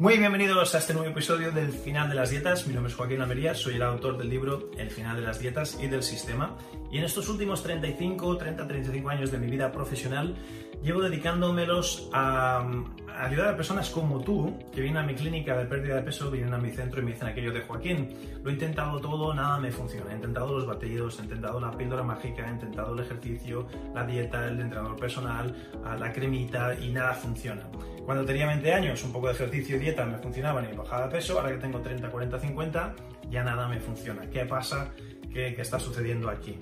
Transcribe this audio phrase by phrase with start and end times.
[0.00, 2.68] Muy bienvenidos a este nuevo episodio del Final de las Dietas.
[2.68, 5.76] Mi nombre es Joaquín Lamería, soy el autor del libro El Final de las Dietas
[5.82, 6.56] y del Sistema.
[6.92, 10.36] Y en estos últimos 35, 30, 35 años de mi vida profesional,
[10.84, 15.64] llevo dedicándomelos a, a, ayudar a personas como tú, que vienen a mi clínica de
[15.64, 18.08] pérdida de peso, vienen a mi centro y me dicen aquello de Joaquín,
[18.42, 20.12] lo he intentado todo, nada me funciona.
[20.12, 24.46] He intentado los batidos, he intentado la píldora mágica, he intentado el ejercicio, la dieta,
[24.46, 25.54] el entrenador personal,
[25.98, 27.62] la cremita y nada funciona.
[28.04, 31.12] Cuando tenía 20 años, un poco de ejercicio y dieta me funcionaban y bajaba de
[31.12, 31.38] peso.
[31.38, 32.94] Ahora que tengo 30, 40, 50,
[33.30, 34.22] ya nada me funciona.
[34.30, 34.92] ¿Qué pasa?
[35.32, 36.58] ¿Qué, qué está sucediendo aquí?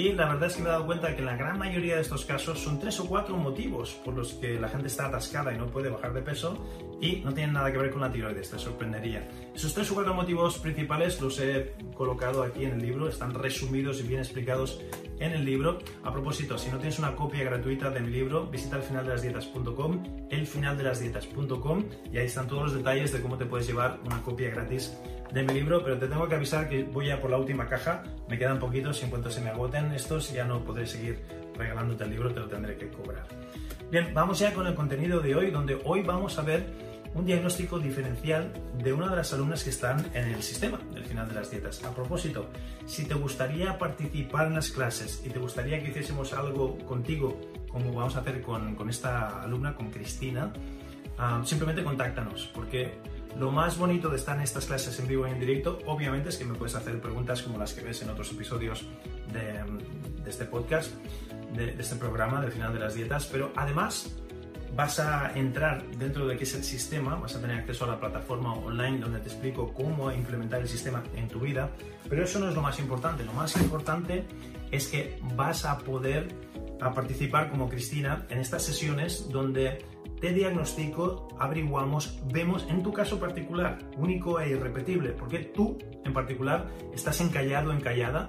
[0.00, 2.00] Y la verdad es que me he dado cuenta que en la gran mayoría de
[2.00, 5.58] estos casos son tres o cuatro motivos por los que la gente está atascada y
[5.58, 6.56] no puede bajar de peso
[7.02, 9.28] y no tienen nada que ver con la tiroides, te sorprendería.
[9.54, 14.00] Esos tres o cuatro motivos principales los he colocado aquí en el libro, están resumidos
[14.00, 14.80] y bien explicados
[15.18, 15.80] en el libro.
[16.02, 22.16] A propósito, si no tienes una copia gratuita de mi libro, visita elfinaldelasdietas.com, elfinaldelasdietas.com y
[22.16, 24.96] ahí están todos los detalles de cómo te puedes llevar una copia gratis
[25.32, 28.02] de mi libro, pero te tengo que avisar que voy a por la última caja,
[28.30, 31.18] me quedan poquitos y en cuanto se me agoten estos ya no podré seguir
[31.56, 33.26] regalándote el libro, te lo tendré que cobrar.
[33.90, 36.64] Bien, vamos ya con el contenido de hoy, donde hoy vamos a ver
[37.12, 41.28] un diagnóstico diferencial de una de las alumnas que están en el sistema del final
[41.28, 41.82] de las dietas.
[41.82, 42.46] A propósito,
[42.86, 47.36] si te gustaría participar en las clases y te gustaría que hiciésemos algo contigo,
[47.68, 50.52] como vamos a hacer con, con esta alumna, con Cristina,
[51.18, 52.94] uh, simplemente contáctanos, porque
[53.38, 56.36] lo más bonito de estar en estas clases en vivo y en directo, obviamente, es
[56.36, 58.86] que me puedes hacer preguntas como las que ves en otros episodios
[59.32, 60.92] de, este podcast,
[61.54, 64.14] de, de este programa del final de las dietas, pero además
[64.76, 68.00] vas a entrar dentro de que es el sistema, vas a tener acceso a la
[68.00, 71.70] plataforma online donde te explico cómo implementar el sistema en tu vida,
[72.08, 74.24] pero eso no es lo más importante, lo más importante
[74.70, 76.28] es que vas a poder
[76.80, 79.84] a participar como Cristina en estas sesiones donde
[80.20, 86.68] te diagnostico, averiguamos, vemos en tu caso particular, único e irrepetible, porque tú en particular
[86.94, 88.28] estás encallado, encallada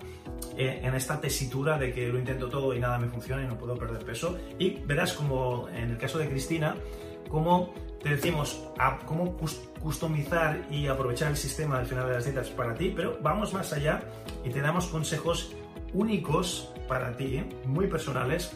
[0.58, 3.58] eh, en esta tesitura de que lo intento todo y nada me funciona y no
[3.58, 4.38] puedo perder peso.
[4.58, 6.76] Y verás como en el caso de Cristina,
[7.30, 9.38] cómo te decimos a cómo
[9.80, 13.74] customizar y aprovechar el sistema al final de las dietas para ti, pero vamos más
[13.74, 14.02] allá
[14.44, 15.54] y te damos consejos
[15.94, 18.56] únicos para ti, muy personales,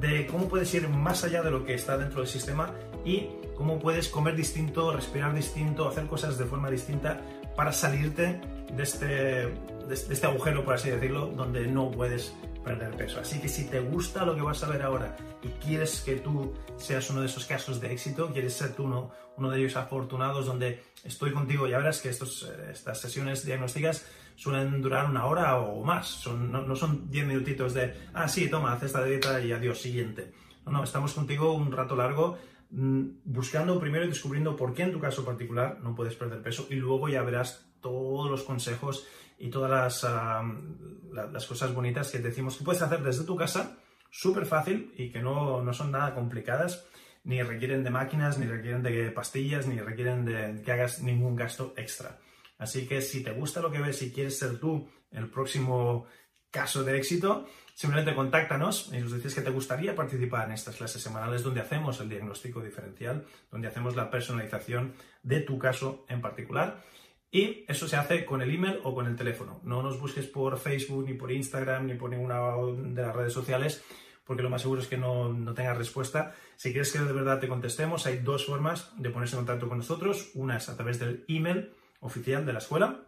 [0.00, 2.72] de cómo puedes ir más allá de lo que está dentro del sistema
[3.04, 7.20] y cómo puedes comer distinto, respirar distinto, hacer cosas de forma distinta
[7.56, 8.40] para salirte
[8.72, 12.32] de este, de este agujero, por así decirlo, donde no puedes
[12.62, 13.18] perder peso.
[13.20, 16.54] Así que si te gusta lo que vas a ver ahora y quieres que tú
[16.76, 20.82] seas uno de esos casos de éxito, quieres ser tú uno, de ellos afortunados donde
[21.04, 24.04] estoy contigo, ya verás que eh, estas sesiones diagnósticas
[24.38, 26.06] suelen durar una hora o más.
[26.06, 29.80] Son, no, no, son 10 minutitos de, ah, sí, toma, haz esta dieta y adiós,
[29.80, 30.32] siguiente.
[30.64, 32.38] No, no, estamos contigo un rato largo
[32.70, 36.68] mm, buscando primero y descubriendo por qué en tu caso particular no puedes perder peso
[36.70, 39.08] y luego ya verás todos los consejos
[39.40, 43.76] y todas las, uh, las cosas bonitas que decimos que puedes hacer desde tu casa,
[44.08, 46.86] súper fácil y que no, no son nada complicadas
[47.24, 51.74] ni requieren de máquinas, ni requieren de pastillas, ni requieren de que hagas ningún gasto
[51.76, 52.18] extra.
[52.58, 56.06] Así que si te gusta lo que ves y quieres ser tú el próximo
[56.50, 61.02] caso de éxito, simplemente contáctanos y nos dices que te gustaría participar en estas clases
[61.02, 66.82] semanales donde hacemos el diagnóstico diferencial, donde hacemos la personalización de tu caso en particular.
[67.30, 69.60] Y eso se hace con el email o con el teléfono.
[69.62, 72.40] No nos busques por Facebook, ni por Instagram, ni por ninguna
[72.72, 73.84] de las redes sociales,
[74.24, 76.34] porque lo más seguro es que no, no tengas respuesta.
[76.56, 79.78] Si quieres que de verdad te contestemos, hay dos formas de ponerse en contacto con
[79.78, 80.30] nosotros.
[80.34, 83.04] Una es a través del email oficial de la escuela,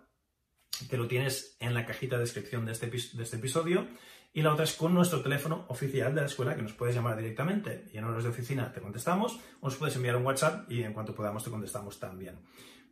[0.89, 3.87] que lo tienes en la cajita de descripción de este, de este episodio.
[4.33, 7.17] Y la otra es con nuestro teléfono oficial de la escuela, que nos puedes llamar
[7.17, 10.85] directamente y en horas de oficina te contestamos, o nos puedes enviar un WhatsApp y
[10.85, 12.39] en cuanto podamos te contestamos también.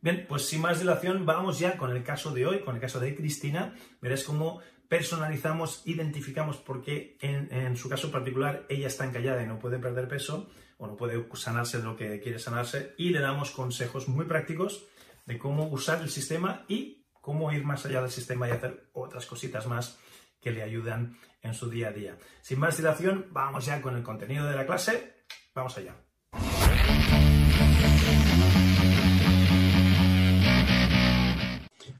[0.01, 2.99] Bien, pues sin más dilación, vamos ya con el caso de hoy, con el caso
[2.99, 3.73] de Cristina.
[4.01, 9.47] Verás cómo personalizamos, identificamos por qué en, en, su caso particular ella está encallada y
[9.47, 13.19] no puede perder peso o no puede sanarse de lo que quiere sanarse y le
[13.19, 14.87] damos consejos muy prácticos
[15.29, 19.27] de cómo usar el sistema y cómo ir más allá del sistema y hacer otras
[19.27, 19.99] cositas más
[20.41, 22.17] que le ayudan en su día a día.
[22.41, 25.13] Sin más dilación, vamos ya con el contenido de la clase.
[25.53, 25.95] Vamos allá.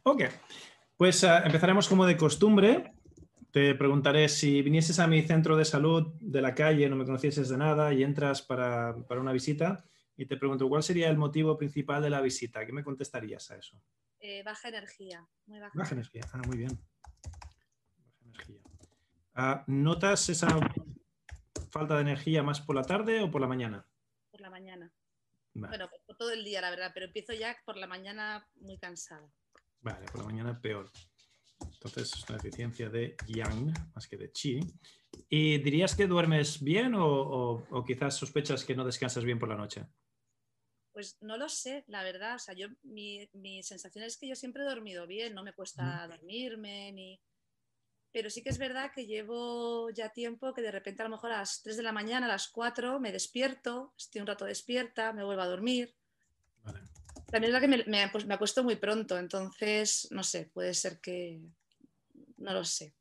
[0.01, 0.23] Ok,
[0.97, 2.93] pues uh, empezaremos como de costumbre.
[3.51, 7.47] Te preguntaré si vinieses a mi centro de salud de la calle, no me conocieses
[7.49, 9.85] de nada y entras para, para una visita
[10.19, 12.65] y te pregunto cuál sería el motivo principal de la visita.
[12.65, 13.81] ¿Qué me contestarías a eso?
[14.19, 15.71] Eh, baja energía, muy baja.
[15.73, 16.77] Baja energía, ah, muy bien.
[18.19, 18.61] Baja energía.
[19.33, 20.49] Ah, ¿Notas esa
[21.71, 23.87] falta de energía más por la tarde o por la mañana?
[24.29, 24.91] Por la mañana.
[25.53, 25.77] Vale.
[25.77, 29.31] Bueno, por todo el día, la verdad, pero empiezo ya por la mañana muy cansada.
[29.79, 30.91] Vale, por la mañana peor.
[31.61, 34.59] Entonces es una deficiencia de yang más que de chi.
[35.29, 39.47] ¿Y dirías que duermes bien o, o, o, quizás sospechas que no descansas bien por
[39.47, 39.87] la noche?
[40.99, 42.35] Pues no lo sé, la verdad.
[42.35, 45.53] O sea, yo, mi, mi sensación es que yo siempre he dormido bien, no me
[45.53, 46.09] cuesta mm.
[46.09, 47.21] dormirme ni...
[48.11, 51.31] Pero sí que es verdad que llevo ya tiempo que de repente a lo mejor
[51.31, 55.13] a las 3 de la mañana, a las 4, me despierto, estoy un rato despierta,
[55.13, 55.95] me vuelvo a dormir.
[56.65, 56.81] Vale.
[57.31, 60.73] También es verdad que me, me, pues, me acuesto muy pronto, entonces, no sé, puede
[60.73, 61.39] ser que...
[62.39, 62.93] No lo sé.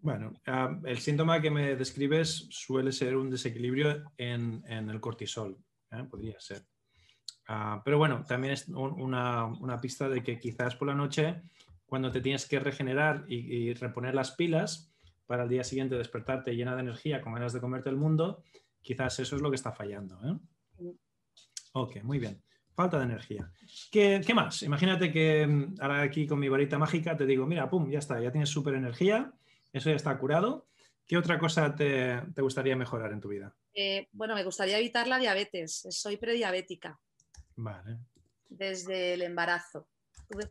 [0.00, 5.56] Bueno, uh, el síntoma que me describes suele ser un desequilibrio en, en el cortisol,
[5.92, 6.02] ¿eh?
[6.10, 6.71] podría ser.
[7.52, 11.42] Uh, pero bueno, también es un, una, pista de que quizás por la noche,
[11.84, 14.90] cuando te tienes que regenerar y, reponer las pilas
[15.26, 18.42] para el día siguiente despertarte llena de energía, con ganas de comerte el mundo,
[18.80, 20.18] quizás eso es lo que está fallando.
[20.24, 20.94] ¿eh?
[21.72, 22.42] Ok, muy bien.
[22.74, 23.52] Falta de energía.
[23.90, 24.62] ¿Qué, ¿Qué, más?
[24.62, 28.18] Imagínate que mm, ahora aquí con mi varita mágica te digo, mira, pum, ya está,
[28.18, 29.30] ya tienes súper energía,
[29.74, 30.68] eso ya está curado.
[31.06, 33.54] ¿Qué otra cosa te, te gustaría mejorar en tu vida?
[33.74, 35.86] Eh, bueno, me gustaría evitar la diabetes.
[35.90, 36.98] Soy prediabética.
[37.56, 37.98] Vale.
[38.48, 39.88] Desde el embarazo.
[40.28, 40.46] Tuve,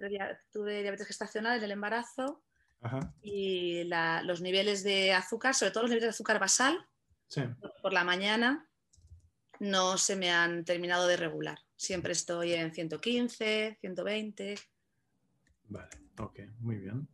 [0.52, 2.44] tuve diabetes gestacional en el embarazo
[2.82, 3.14] Ajá.
[3.22, 6.78] y la, los niveles de azúcar, sobre todo los niveles de azúcar basal,
[7.28, 7.42] sí.
[7.82, 8.68] por la mañana,
[9.60, 11.60] no se me han terminado de regular.
[11.76, 14.56] Siempre estoy en 115, 120.
[15.66, 15.90] Vale,
[16.20, 17.08] ok, muy bien.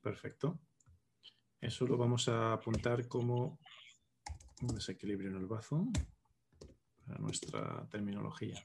[0.00, 0.60] Perfecto.
[1.60, 3.58] Eso lo vamos a apuntar como
[4.62, 5.86] un desequilibrio en el bazo
[7.06, 8.64] para nuestra terminología.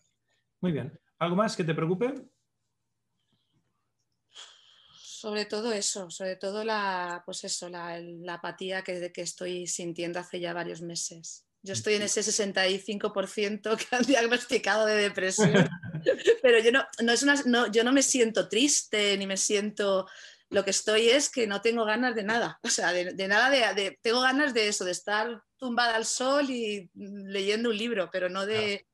[0.62, 1.00] Muy bien.
[1.20, 2.14] ¿Algo más que te preocupe?
[4.94, 10.20] Sobre todo eso, sobre todo la, pues eso, la, la apatía que, que estoy sintiendo
[10.20, 11.46] hace ya varios meses.
[11.62, 15.52] Yo estoy en ese 65% que han diagnosticado de depresión,
[16.42, 20.08] pero yo no, no es una, no, yo no me siento triste ni me siento...
[20.52, 23.52] Lo que estoy es que no tengo ganas de nada, o sea, de, de nada
[23.52, 28.10] de, de, Tengo ganas de eso, de estar tumbada al sol y leyendo un libro,
[28.12, 28.88] pero no de,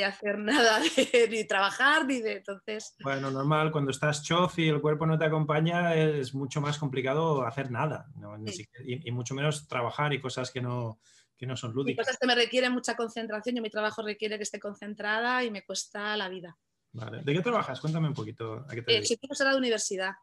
[0.00, 2.38] de hacer nada, de, ni trabajar, ni de...
[2.38, 2.94] Entonces...
[3.02, 7.46] Bueno, normal, cuando estás chof y el cuerpo no te acompaña es mucho más complicado
[7.46, 8.36] hacer nada, ¿no?
[8.46, 8.66] sí.
[8.84, 10.98] y, y mucho menos trabajar y cosas que no
[11.36, 12.04] que no son lúdicas.
[12.04, 13.56] Y cosas que me requieren mucha concentración.
[13.56, 16.56] Yo mi trabajo requiere que esté concentrada y me cuesta la vida.
[16.92, 17.22] Vale.
[17.22, 17.80] ¿De qué trabajas?
[17.80, 18.64] Cuéntame un poquito.
[18.68, 20.14] ¿A qué te eh, soy profesora de universidad.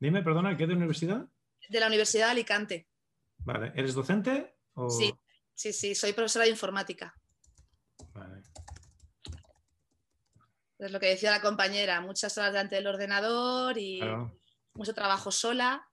[0.00, 1.26] Dime, perdona, ¿qué de universidad?
[1.68, 2.88] De la Universidad de Alicante.
[3.38, 3.72] Vale.
[3.74, 4.56] ¿Eres docente?
[4.74, 4.90] O...
[4.90, 5.12] Sí,
[5.54, 7.14] sí, sí, soy profesora de informática.
[8.14, 8.37] Vale.
[10.78, 14.38] Es lo que decía la compañera, muchas horas delante del ordenador y claro.
[14.74, 15.88] mucho trabajo sola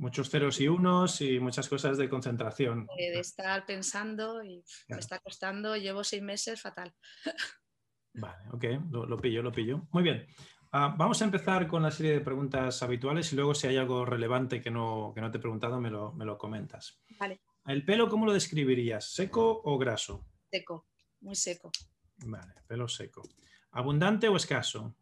[0.00, 2.86] muchos ceros y unos y muchas cosas de concentración.
[2.96, 6.94] De estar pensando y me está costando, llevo seis meses fatal.
[8.14, 9.86] Vale, ok, lo, lo pillo, lo pillo.
[9.92, 10.26] Muy bien.
[10.72, 14.04] Uh, vamos a empezar con la serie de preguntas habituales y luego si hay algo
[14.04, 17.02] relevante que no, que no te he preguntado me lo, me lo comentas.
[17.18, 17.40] Vale.
[17.66, 19.12] ¿El pelo cómo lo describirías?
[19.12, 20.26] ¿Seco o graso?
[20.50, 20.86] Seco,
[21.20, 21.70] muy seco.
[22.24, 23.22] Vale, pelo seco.
[23.72, 24.94] ¿Abundante o escaso?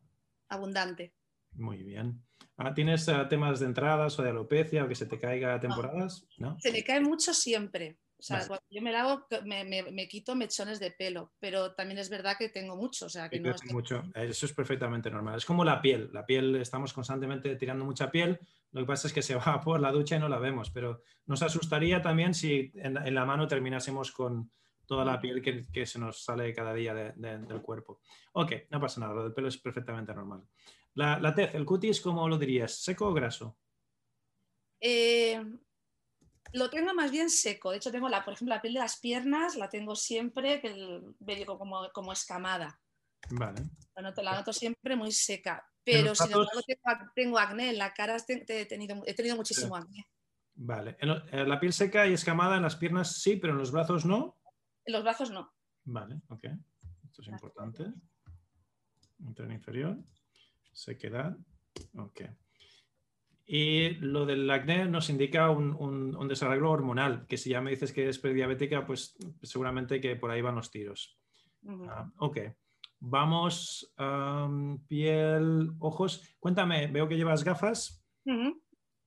[0.48, 1.14] Abundante.
[1.52, 2.22] Muy bien.
[2.56, 5.60] Ah, ¿Tienes uh, temas de entradas o de alopecia o que se te caiga a
[5.60, 6.26] temporadas?
[6.38, 6.58] ¿No?
[6.60, 7.98] Se me cae mucho siempre.
[8.18, 11.98] O sea, cuando yo me lavo, me, me, me, quito mechones de pelo, pero también
[11.98, 13.06] es verdad que tengo mucho.
[13.06, 14.02] O sea, que no mucho.
[14.12, 15.36] Eso es perfectamente normal.
[15.36, 16.10] Es como la piel.
[16.12, 18.40] La piel, estamos constantemente tirando mucha piel.
[18.72, 21.02] Lo que pasa es que se va por la ducha y no la vemos, pero
[21.26, 24.50] nos asustaría también si en, en la mano terminásemos con
[24.88, 28.00] toda la piel que, que se nos sale cada día de, de, del cuerpo.
[28.32, 29.14] Ok, no pasa nada.
[29.14, 30.42] Lo del pelo es perfectamente normal.
[30.94, 32.72] La, la tez, el cutis, ¿cómo lo dirías?
[32.72, 33.58] ¿Seco o graso?
[34.80, 35.44] Eh,
[36.54, 37.70] lo tengo más bien seco.
[37.70, 40.68] De hecho, tengo, la, por ejemplo, la piel de las piernas, la tengo siempre que
[40.68, 42.80] el, como, como escamada.
[43.30, 43.62] Vale.
[43.94, 45.64] La noto, la noto siempre muy seca.
[45.84, 49.82] Pero sin embargo, tengo, tengo, acné en la cara, he tenido, he tenido muchísimo sí.
[49.82, 50.08] acné.
[50.54, 50.96] Vale.
[51.00, 54.37] En la piel seca y escamada en las piernas sí, pero en los brazos no.
[54.88, 55.52] En los brazos no.
[55.84, 56.44] Vale, ok.
[57.04, 57.84] Esto es importante.
[59.20, 59.98] En tren inferior
[60.72, 61.36] sequedad.
[61.98, 62.22] Ok.
[63.44, 68.08] Y lo del acné nos indica un, desarrollo hormonal, que si ya me dices que
[68.08, 71.18] es prediabética, pues seguramente que por ahí van los tiros.
[71.86, 72.38] Ah, ok.
[73.00, 73.92] Vamos,
[74.86, 76.34] piel, ojos.
[76.38, 78.02] Cuéntame, veo que llevas gafas,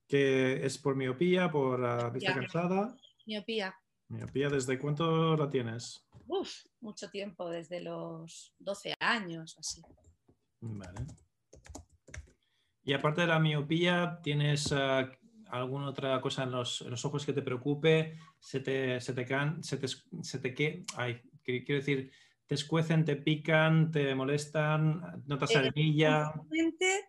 [0.06, 2.96] que es por miopía, por la vista cansada.
[3.26, 3.74] Miopía.
[4.12, 6.06] Miopía, ¿desde cuánto la tienes?
[6.26, 9.80] Uf, mucho tiempo, desde los 12 años, así.
[10.60, 11.06] Vale.
[12.84, 15.08] Y aparte de la miopía, ¿tienes uh,
[15.46, 18.18] alguna otra cosa en los, ojos que te preocupe?
[18.38, 20.84] ¿Se te, se te, can, se te, se te qué?
[20.94, 22.12] Ay, quiero decir,
[22.52, 25.24] ¿te escuecen, te pican, te molestan?
[25.26, 25.72] ¿Notas eh,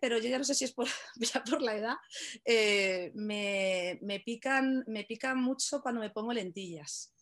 [0.00, 0.86] pero yo ya no sé si es por,
[1.16, 1.96] ya por la edad.
[2.46, 7.14] Eh, me, me, pican, me pican mucho cuando me pongo lentillas.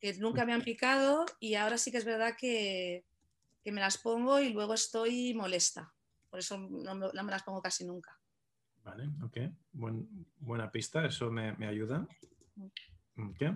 [0.00, 3.04] Que nunca me han picado y ahora sí que es verdad que,
[3.62, 5.92] que me las pongo y luego estoy molesta.
[6.30, 8.18] Por eso no, me las pongo casi nunca.
[8.84, 9.36] Vale, ok.
[10.38, 12.08] buena pista, eso me, ayuda.
[12.54, 13.32] Mm.
[13.32, 13.54] Okay.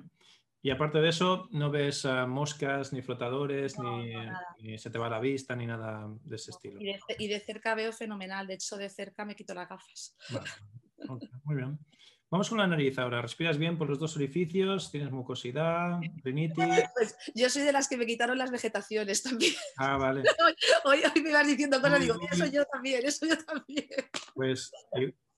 [0.64, 5.18] Y aparte de eso, no ves uh, moscas, ni flotadores, ni, se te va la
[5.18, 6.80] vista, ni nada de ese estilo.
[7.18, 8.46] Y de, cerca veo fenomenal.
[8.46, 10.16] De hecho, de cerca me quito las gafas.
[11.44, 11.78] muy bien.
[12.30, 13.20] Vamos con la nariz ahora.
[13.20, 14.90] ¿Respiras bien por los dos orificios?
[14.90, 16.00] ¿Tienes mucosidad?
[16.22, 16.56] ¿Rinitis?
[16.94, 19.52] Pues yo soy de las que me quitaron las vegetaciones también.
[19.76, 20.22] Ah, vale.
[20.84, 23.88] Hoy, me ibas diciendo cosas digo, eso yo también, eso yo también.
[24.34, 24.70] Pues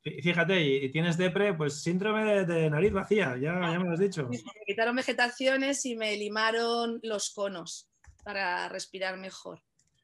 [0.05, 4.29] fíjate, y tienes depre, pues síndrome de, nariz vacía, ya, ya, me lo has dicho.
[4.29, 7.89] Me quitaron vegetaciones y me limaron los conos
[8.23, 9.63] para respirar mejor.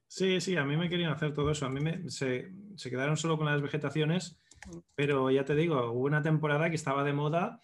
[0.09, 1.67] Sí, sí, a mí me querían hacer todo eso.
[1.67, 4.41] A mí me, se, se quedaron solo con las vegetaciones
[4.95, 7.61] pero ya te digo, hubo una temporada que estaba de moda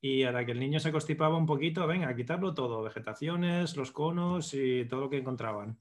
[0.00, 3.90] y a la que el niño se constipaba un poquito, venga, quitarlo todo, vegetaciones, los
[3.90, 5.78] conos y todo lo que encontraban.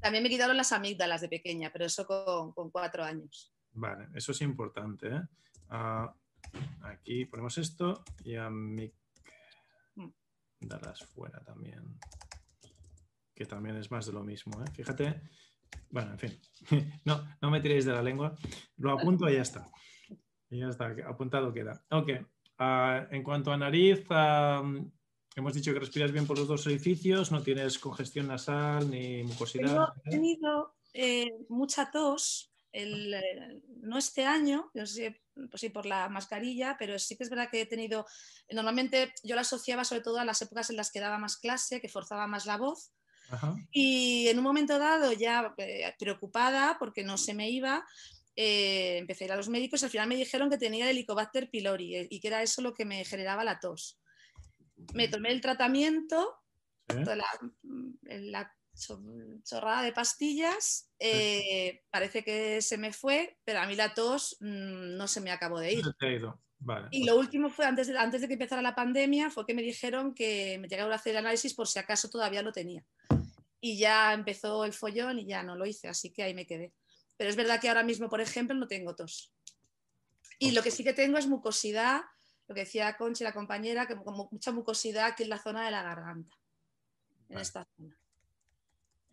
[0.00, 3.52] También me quitaron las amígdalas de pequeña, pero eso con, cuatro años.
[3.72, 5.08] Vale, eso es importante.
[5.08, 5.22] ¿eh?
[5.68, 6.14] Ah,
[6.82, 8.92] aquí ponemos esto y amígdalas
[9.94, 11.06] mm.
[11.14, 11.98] fuera también,
[13.34, 14.62] que también es más de lo mismo.
[14.62, 14.70] ¿eh?
[14.72, 15.20] Fíjate,
[15.90, 16.40] bueno, en fin,
[17.04, 18.36] no, no me tiréis de la lengua,
[18.76, 19.66] lo apunto y ya está.
[20.48, 21.84] Y ya está, apuntado queda.
[21.90, 22.10] Ok.
[22.58, 24.06] Ah, en cuanto a nariz,
[25.36, 29.88] hemos dicho que respiras bien por los dos orificios, no tienes congestión nasal ni mucosidad.
[30.04, 36.08] He tenido eh, mucha tos, eh, no este año, yo sé, pues sí, por la
[36.08, 38.06] mascarilla, pero sí que es verdad que he tenido,
[38.50, 41.80] normalmente yo la asociaba sobre todo a las épocas en las que daba más clase,
[41.80, 42.92] que forzaba más la voz.
[43.72, 47.84] Y en un momento dado, ya eh, preocupada porque no se me iba,
[48.36, 50.90] eh, empecé a ir a los médicos y al final me dijeron que tenía el
[50.90, 53.98] Helicobacter pylori eh, y que era eso lo que me generaba la tos.
[54.94, 56.36] Me tomé el tratamiento,
[56.88, 58.54] la,
[59.44, 64.96] chorrada de pastillas, eh, parece que se me fue, pero a mí la tos mm,
[64.96, 65.84] no se me acabó de ir.
[66.90, 69.62] Y lo último fue, antes de, antes de que empezara la pandemia, fue que me
[69.62, 72.84] dijeron que me llegaron a hacer el análisis por si acaso todavía lo tenía.
[73.60, 76.72] Y ya empezó el follón y ya no lo hice, así que ahí me quedé.
[77.16, 79.32] Pero es verdad que ahora mismo, por ejemplo, no tengo tos.
[80.38, 82.02] Y lo que sí que tengo es mucosidad,
[82.46, 85.70] lo que decía Conchi, la compañera, que como mucha mucosidad aquí en la zona de
[85.70, 86.36] la garganta,
[87.28, 87.96] en esta zona.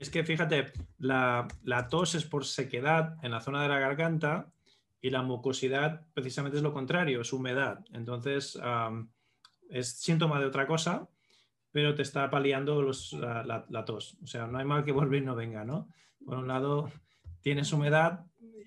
[0.03, 1.47] Es que fíjate, la,
[1.89, 4.51] tos es por sequedad en la zona de la garganta
[4.99, 7.85] y la mucosidad precisamente es lo contrario, es humedad.
[7.93, 8.59] Entonces,
[9.69, 11.07] es síntoma de otra cosa,
[11.71, 12.83] pero te está paliando
[13.13, 14.17] la, la, tos.
[14.21, 15.87] O sea, no hay mal que volver y no venga, ¿no?
[16.25, 16.91] Por un lado,
[17.39, 18.25] tienes humedad,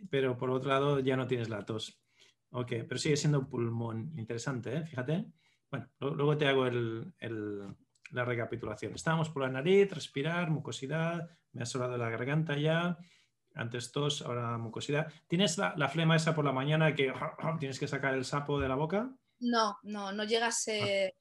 [0.08, 2.00] pero por otro lado ya no tienes la tos.
[2.48, 4.10] Ok, pero sigue siendo pulmón.
[4.16, 4.86] Interesante, ¿eh?
[4.86, 5.26] fíjate.
[5.70, 6.64] Bueno, luego te hago
[8.10, 8.94] la recapitulación.
[8.94, 12.98] Estábamos por la nariz, respirar, mucosidad, me has hablado de la garganta ya,
[13.54, 15.12] antes tos, ahora mucosidad.
[15.26, 17.12] ¿Tienes la, flema esa por la mañana que
[17.58, 19.10] tienes que sacar el sapo de la boca?
[19.40, 21.14] No, no, no llega a ser...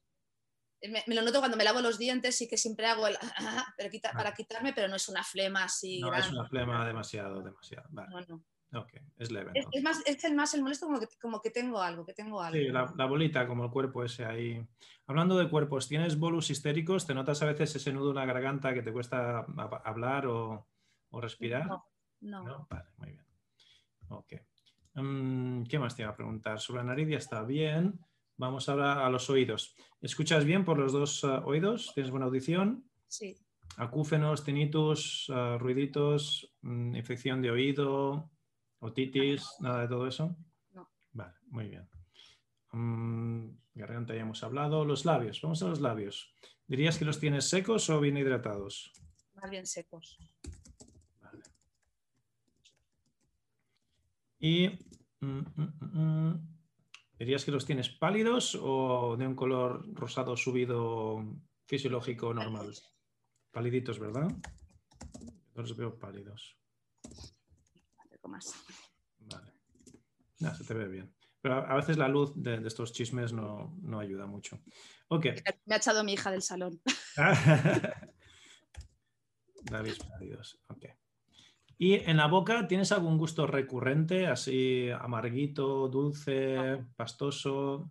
[0.82, 3.16] Me, lo noto cuando me lavo los dientes y que siempre hago el
[3.78, 4.12] pero ah.
[4.12, 6.00] para quitarme, pero no es una flema así.
[6.00, 7.88] No, es una flema demasiado, demasiado.
[8.72, 9.52] Ok, es leve.
[9.72, 12.42] Es, más, es el más el molesto como que, como que tengo algo, que tengo
[12.42, 12.58] algo.
[12.58, 14.66] Sí, la, bolita, como el cuerpo ese ahí.
[15.06, 17.06] Hablando de cuerpos, ¿tienes bolus histéricos?
[17.06, 19.46] ¿Te notas a veces ese nudo en la garganta que te cuesta
[19.84, 20.66] hablar o,
[21.12, 21.66] respirar?
[21.66, 21.84] No,
[22.20, 23.24] no, Vale, muy bien.
[24.08, 24.34] Ok.
[24.94, 26.60] Mm, ¿Qué más te iba a preguntar?
[26.60, 27.98] Sobre la nariz ya está bien.
[28.36, 29.74] Vamos ahora a los oídos.
[30.00, 31.92] ¿Escuchas bien por los dos uh, oídos?
[31.94, 32.84] ¿Tienes buena audición?
[33.06, 33.38] Sí.
[33.78, 38.30] Acúfenos, tinnitus, uh, ruiditos, mm, infección de oído,
[38.86, 40.36] otitis, nada de todo eso.
[40.72, 40.88] No.
[41.12, 41.88] Vale, muy bien.
[42.72, 44.84] Mm, garganta ya hemos hablado.
[44.84, 46.34] Los labios, vamos a los labios.
[46.66, 48.92] ¿Dirías que los tienes secos o bien hidratados?
[49.34, 50.18] Más bien secos.
[51.20, 51.42] Vale.
[54.38, 54.78] Y
[55.20, 56.34] mm,
[57.18, 61.24] ¿Dirías que los tienes pálidos o de un color rosado subido
[61.64, 62.74] fisiológico normal?
[63.50, 64.28] Paliditos, ¿verdad?
[65.54, 66.58] Los veo pálidos.
[68.28, 68.54] Más.
[69.18, 69.52] Vale.
[70.40, 71.14] No, se te ve bien.
[71.40, 74.58] Pero a veces la luz de, estos chismes no, ayuda mucho.
[75.08, 75.26] Ok.
[75.64, 76.80] Me ha echado mi hija del salón.
[79.62, 80.60] David pálidos.
[80.68, 80.86] Ok.
[81.78, 87.90] ¿Y en la boca tienes algún gusto recurrente, así amarguito, dulce, pastoso?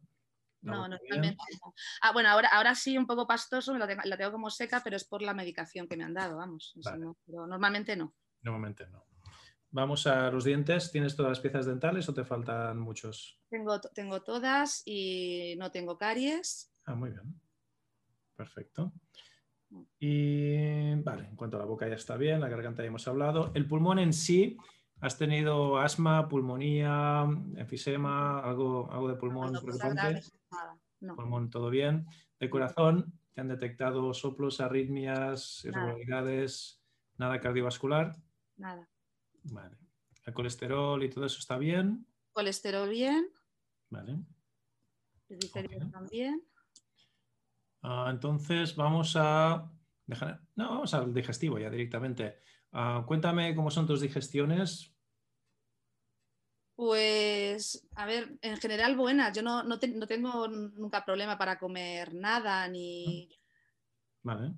[0.62, 1.74] No, normalmente no.
[2.02, 5.22] Ah, bueno, ahora, ahora sí un poco pastoso, la tengo, como seca, pero es por
[5.22, 6.74] la medicación que me han dado, vamos.
[7.26, 8.16] pero normalmente no.
[8.42, 9.06] Normalmente no.
[9.76, 10.90] Vamos a los dientes.
[10.90, 13.42] ¿Tienes todas las piezas dentales o te faltan muchos?
[13.50, 16.74] Tengo, tengo todas y no tengo caries.
[16.86, 17.38] Ah, muy bien.
[18.38, 18.94] Perfecto.
[20.00, 23.52] Y vale, en cuanto a la boca ya está bien, la garganta ya hemos hablado.
[23.54, 24.56] El pulmón en sí,
[25.02, 27.26] ¿has tenido asma, pulmonía,
[27.58, 30.22] enfisema, algo, algo de pulmón no, preocupante?
[31.02, 31.18] No.
[31.18, 32.08] Pulmón todo bien.
[32.40, 36.82] De corazón, ¿te han detectado soplos, arritmias, irregularidades?
[37.18, 38.16] Nada, cardiovascular?
[38.56, 38.88] Nada.
[39.52, 39.78] Vale.
[40.26, 42.08] ¿El colesterol y todo eso está bien?
[42.32, 43.28] Colesterol bien.
[43.90, 44.18] Vale.
[45.28, 46.44] Triglicéridos también.
[47.82, 49.72] Ah, entonces vamos a
[50.06, 52.40] dejar, no, vamos al digestivo ya directamente.
[52.72, 54.92] Ah, cuéntame cómo son tus digestiones.
[56.76, 59.36] Pues, a ver, en general buenas.
[59.36, 63.30] Yo no, no, tengo nunca problema para comer nada ni.
[64.24, 64.54] Vale.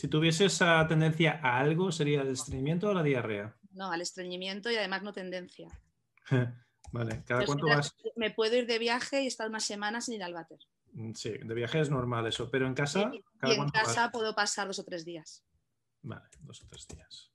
[0.00, 3.54] Si tuvieses esa tendencia a algo, ¿sería el estreñimiento o la diarrea?
[3.72, 5.68] No, al estreñimiento y además no tendencia.
[6.92, 7.94] vale, ¿cada cuánto vas?
[8.16, 10.58] Me puedo ir de viaje y estar unas semanas sin ir al váter.
[10.94, 13.12] Mm, sí, de viaje es normal eso, pero en casa.
[13.12, 15.44] y en casa puedo pasar dos o tres días.
[16.00, 17.30] Vale, dos o tres días.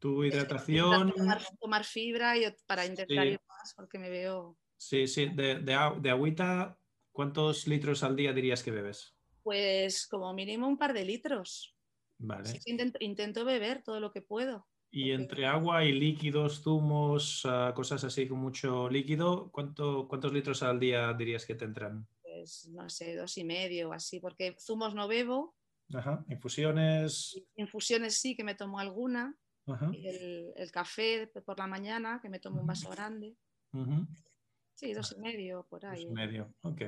[0.00, 1.14] Tu hidratación.
[1.60, 4.58] Tomar, fibra y para intentar ir más porque me veo.
[4.76, 6.76] Sí, sí, de, de, agüita,
[7.12, 9.13] ¿cuántos litros al día dirías que bebes?
[9.44, 11.76] Pues como mínimo un par de litros.
[12.18, 12.58] Vale.
[13.00, 14.66] intento beber todo lo que puedo.
[14.90, 20.62] Y entre agua y líquidos, zumos, ah, cosas así con mucho líquido, ¿cuánto, ¿cuántos litros
[20.62, 22.06] al día dirías que te entran?
[22.22, 25.56] Pues no sé, dos y medio o así, porque zumos no bebo.
[25.92, 26.24] Ajá.
[26.28, 27.44] Infusiones.
[27.56, 29.36] Infusiones sí, que me tomo alguna.
[29.92, 33.36] El, café por la mañana, que me tomo un vaso grande.
[34.74, 36.04] Sí, dos y medio por ahí.
[36.04, 36.82] Dos y medio, ok.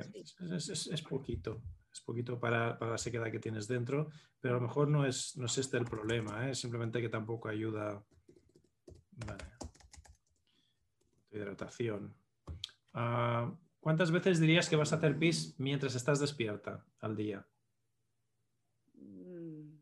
[0.55, 1.61] es, poquito
[1.97, 5.47] es poquito para, la sequedad que tienes dentro, pero a lo mejor no es, no
[5.47, 6.55] es este el problema, ¿eh?
[6.55, 8.03] simplemente que tampoco ayuda.
[9.11, 9.45] Vale.
[11.31, 12.15] hidratación.
[12.93, 17.47] Ah, ¿Cuántas veces dirías que vas a hacer pis mientras estás despierta al día?
[18.93, 19.79] Mm.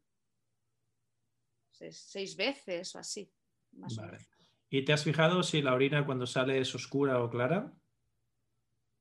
[1.71, 3.30] Seis, veces o así.
[3.71, 4.17] vale.
[4.69, 7.73] ¿Y te has fijado si la orina cuando sale es oscura o clara?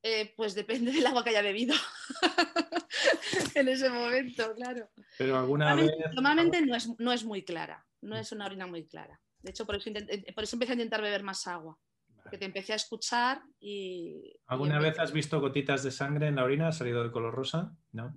[0.07, 1.75] Eh, pues depende del agua que haya bebido
[3.55, 4.91] en ese momento, claro.
[5.17, 5.91] Pero alguna vez...
[6.13, 9.19] Normalmente no es, no es, muy clara, no es una orina muy clara.
[9.41, 11.79] De hecho, por eso, eh, por eso empecé a intentar beber más agua.
[12.31, 14.39] Que te empecé a escuchar y...
[14.47, 16.69] ¿Alguna vez has visto gotitas de sangre en la orina?
[16.69, 17.75] ¿Ha salido de color rosa?
[17.93, 18.15] ¿No?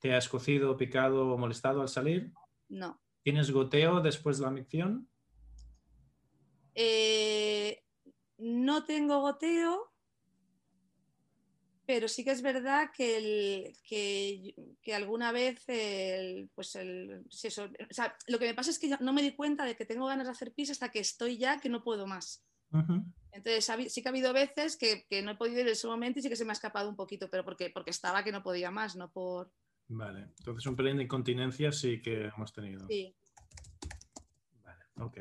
[0.00, 2.32] ¿Te has cocido, picado o molestado al salir?
[2.68, 3.00] No.
[3.22, 5.08] ¿Tienes goteo después de la micción?
[6.74, 7.84] Eh,
[8.38, 9.87] no tengo goteo,
[11.88, 15.64] pero sí que es verdad que, que, alguna vez,
[16.54, 17.24] pues el,
[18.26, 20.32] lo que me pasa es que no me di cuenta de que tengo ganas de
[20.32, 22.44] hacer pis hasta que estoy ya que no puedo más.
[23.32, 26.22] Entonces sí que ha habido veces que, no he podido ir en ese momento y
[26.22, 28.70] sí que se me ha escapado un poquito, pero porque, porque estaba que no podía
[28.70, 29.50] más, no por...
[29.86, 32.86] Vale, entonces un pelín de incontinencia sí que hemos tenido.
[32.86, 33.16] Sí.
[34.62, 35.20] Vale, ok.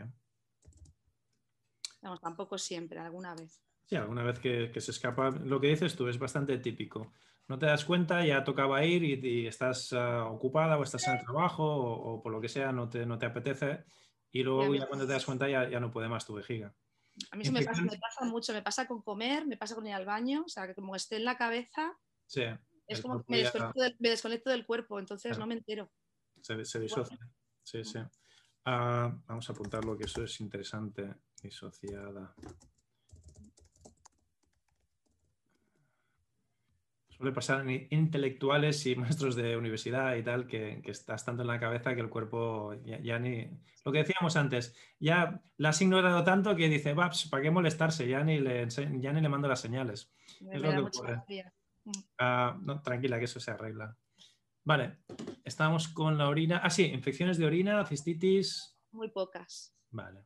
[2.02, 3.62] Vamos, tampoco siempre, alguna vez.
[3.88, 7.14] Sí, alguna vez que, se escapa, lo que dices tú es bastante típico.
[7.48, 11.24] No te das cuenta, ya tocaba ir y, estás ah, ocupada o estás en el
[11.24, 13.86] trabajo o, por lo que sea, no te, no te apetece
[14.30, 16.76] y luego ya cuando te das cuenta ya, ya no puede más tu vejiga.
[17.32, 20.06] A mí eso me pasa, mucho, me pasa con comer, me pasa con ir al
[20.06, 21.98] baño, o sea, que como esté en la cabeza,
[22.28, 22.44] sí,
[22.88, 23.32] es como que
[24.00, 25.90] me, desconecto del, cuerpo, entonces no me entero.
[26.42, 27.18] Se, se disocia,
[27.64, 28.00] sí, sí.
[28.66, 32.36] Ah, vamos a apuntarlo que eso es interesante, disociada.
[37.18, 41.60] Suele pasar en intelectuales y maestros de universidad y tal, que, estás tanto en la
[41.60, 43.50] cabeza que el cuerpo ya, ni...
[43.84, 48.06] Lo que decíamos antes, ya la has ignorado tanto que dice, Babs, ¿para qué molestarse?
[48.06, 50.12] Ya ni le, ya ni le mando las señales.
[50.52, 51.24] es lo que ocurre.
[52.20, 53.96] No, tranquila, que eso se arregla.
[54.66, 54.98] Vale,
[55.46, 56.58] estamos con la orina.
[56.62, 58.78] Ah, sí, infecciones de orina, cistitis.
[58.92, 59.74] Muy pocas.
[59.92, 60.26] Vale.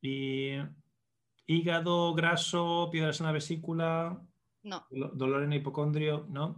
[0.00, 0.54] Y
[1.46, 4.20] hígado graso, piedras en la vesícula,
[4.62, 6.56] No, do- dolor en hipocondrio, ¿no?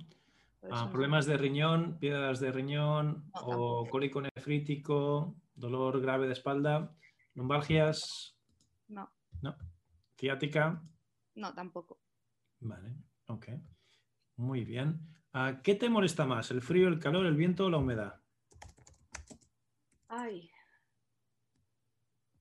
[0.70, 0.90] Ah, no.
[0.90, 6.94] problemas de riñón, piedras de riñón No, o cólico nefrítico, dolor grave de espalda,
[7.34, 8.36] lumbalgias,
[8.88, 9.10] No,
[10.18, 10.82] ciática.
[11.34, 11.98] no, tampoco.
[12.60, 12.94] Vale,
[13.26, 13.48] ok.
[14.36, 15.00] Muy bien.
[15.32, 16.50] Ah, ¿Qué te molesta más?
[16.50, 18.20] ¿El frío, el calor, el viento o la humedad?
[20.08, 20.50] Ay.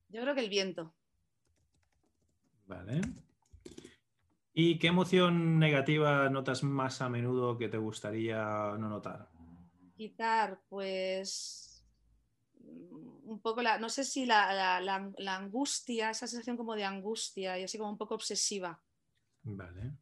[0.09, 0.93] Yo creo que el viento.
[2.65, 3.01] Vale.
[4.61, 8.43] ¿Y qué emoción negativa notas más a menudo que te gustaría
[8.77, 9.29] no notar?
[9.95, 11.81] Quitar, pues.
[12.59, 13.77] mm, Un poco la.
[13.79, 17.77] No sé si la, la- la- la angustia, esa sensación como de angustia y así
[17.77, 18.83] como un poco obsesiva.
[19.43, 19.93] Vale.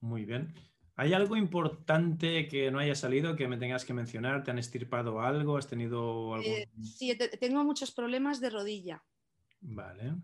[0.00, 0.54] Muy bien.
[0.96, 4.42] ¿Hay algo importante que no haya salido que me tengas que mencionar?
[4.42, 5.58] ¿Te han estirpado algo?
[5.58, 6.50] ¿Has tenido algún...?
[6.50, 9.02] Eh, sí, te- tengo muchos problemas de rodilla.
[9.66, 10.14] Vale.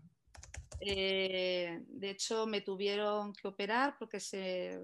[0.79, 4.79] Eh, de hecho, me tuvieron que operar porque se,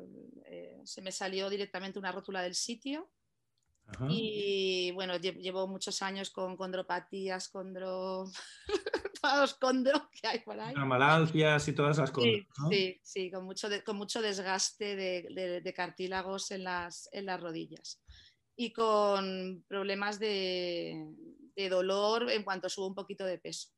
[0.45, 3.09] eh, se me salió directamente una rótula del sitio.
[3.87, 4.05] Ajá.
[4.09, 8.25] Y bueno, lle- llevo muchos años con condropatías, condro...
[9.21, 10.73] todos los condro que hay por ahí.
[10.77, 12.29] Amalalcias y todas las cosas.
[12.31, 12.69] Sí, ¿no?
[12.69, 17.25] sí, sí, con mucho, de- con mucho desgaste de, de- de cartílagos en las, en
[17.25, 18.01] las rodillas.
[18.55, 21.05] Y con problemas de,
[21.55, 23.69] de dolor en cuanto subo un poquito de peso.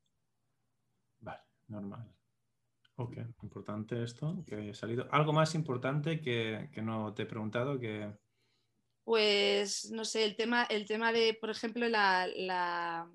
[1.70, 2.12] Normal.
[2.96, 5.08] Ok, importante esto, que haya salido.
[5.10, 7.78] ¿Algo más importante que, que no te he preguntado?
[7.78, 8.12] Que...
[9.04, 13.10] Pues no sé, el tema, el tema de, por ejemplo, la, la-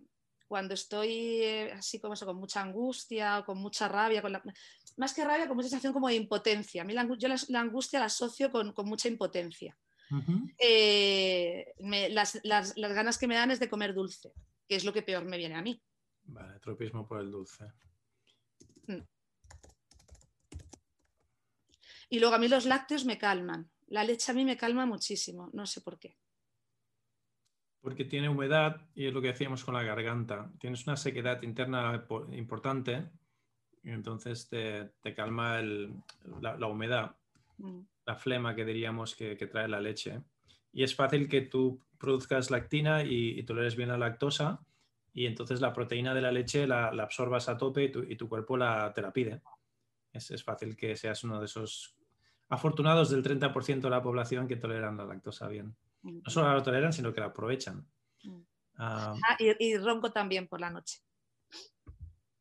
[0.48, 1.10] cuando estoy
[1.42, 4.44] eh, así como eso, con mucha angustia o con mucha rabia, con la-
[4.98, 6.82] más que rabia, con mucha sensación como de impotencia.
[6.82, 9.78] A mí la, yo la, la angustia la asocio con, con mucha impotencia.
[10.58, 14.32] Eh, me- las, las- las ganas que me dan es de comer dulce,
[14.68, 15.80] que es lo que peor me viene a mí.
[16.24, 17.66] Vale, tropismo por el dulce.
[22.10, 23.70] Y luego a mí los lácteos me calman.
[23.88, 26.18] La leche a mí me calma muchísimo, no sé por qué.
[27.82, 30.52] Porque tiene humedad y es lo que decíamos con la garganta.
[30.60, 33.10] Tienes una sequedad interna po- importante
[33.84, 35.94] y entonces te, te calma el-
[36.42, 37.16] la, la humedad,
[37.58, 37.82] Mm.
[38.06, 40.22] la flema que diríamos que, que trae la leche.
[40.74, 44.60] Y es fácil que tú produzcas lactina y, y toleres bien la lactosa
[45.16, 48.16] y entonces la proteína de la leche la, la absorbas a tope y tu, y
[48.18, 49.42] tu cuerpo la, te la pide.
[50.12, 51.96] Es, es fácil que seas uno de esos
[52.50, 55.76] afortunados del 30% de la población que toleran la lactosa bien.
[56.04, 57.88] No solo la toleran, sino que la aprovechan.
[58.24, 58.42] Mm.
[58.78, 61.00] Ah, Ah, y, y ronco también por la noche.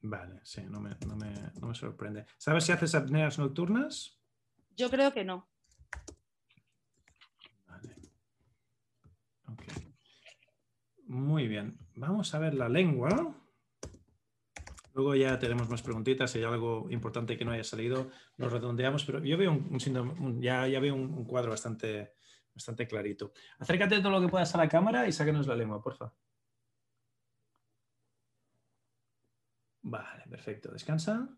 [0.02, 2.26] vale, sí, no me, no me- no me sorprende.
[2.36, 4.20] ¿Sabes si haces apneas nocturnas?
[4.76, 5.48] Yo creo que no.
[7.68, 7.94] Vale.
[9.48, 9.62] Ok.
[11.06, 11.78] Muy bien.
[11.96, 13.34] Vamos a ver la lengua.
[14.94, 16.30] Luego ya tenemos más preguntitas.
[16.30, 19.04] Si hay algo importante que no haya salido, lo redondeamos.
[19.04, 19.78] Pero yo veo un,
[20.20, 22.14] un ya, ya veo un, cuadro bastante,
[22.54, 23.32] bastante clarito.
[23.58, 26.12] Acércate todo lo que puedas a la cámara y sáquenos la lengua, porfa.
[29.82, 30.72] Vale, perfecto.
[30.72, 31.28] Descansa.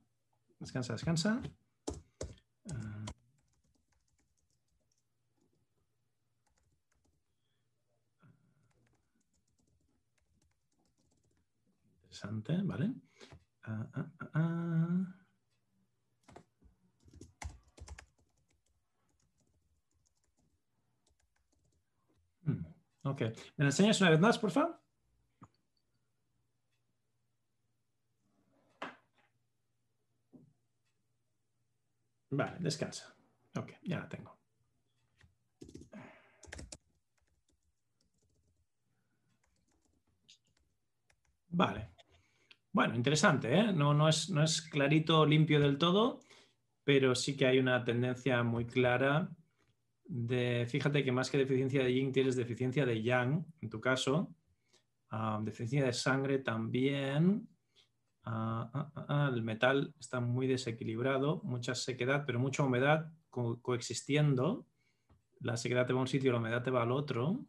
[0.60, 1.42] Descansa, descansa.
[2.70, 2.95] Ah.
[12.64, 12.92] ¿Vale?
[13.62, 15.14] Ah, ah, ah, ah.
[22.44, 22.64] Hmm.
[23.56, 24.80] ¿Me la enseñas una vez más, por favor?
[32.30, 33.14] Vale, descansa.
[33.56, 34.36] Ok, ya la tengo.
[41.50, 41.95] Vale.
[42.76, 43.72] Bueno, interesante, ¿eh?
[43.72, 46.20] No, no es, no es clarito, limpio del todo,
[46.84, 49.30] pero sí que hay una tendencia muy clara
[50.04, 54.34] de, fíjate que más que deficiencia de yin tienes deficiencia de yang, en tu caso,
[55.10, 57.48] Ah, deficiencia de sangre también.
[58.24, 64.66] Ah, ah, el metal está muy desequilibrado, mucha sequedad, pero mucha humedad co- coexistiendo.
[65.40, 67.46] La sequedad te va a un sitio, la humedad te va al otro.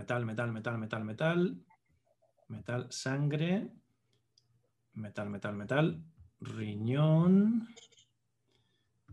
[0.00, 1.56] Metal, metal, metal, metal, metal.
[2.48, 3.68] Metal, sangre.
[4.94, 6.02] Metal, metal, metal.
[6.40, 7.68] Riñón.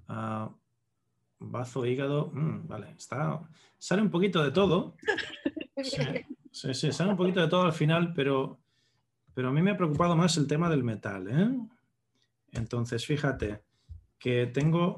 [0.07, 0.49] Ah,
[1.39, 2.31] bazo, hígado.
[2.33, 3.41] mm, vale, está.
[3.77, 4.95] Sale un poquito de todo.
[5.79, 6.01] Sí,
[6.51, 8.57] sí, sí, sale un poquito de todo al final, pero,
[9.35, 11.27] pero a mí me ha preocupado más el tema del metal.
[11.29, 11.55] ¿eh?
[12.53, 13.61] Entonces, fíjate
[14.17, 14.97] que tengo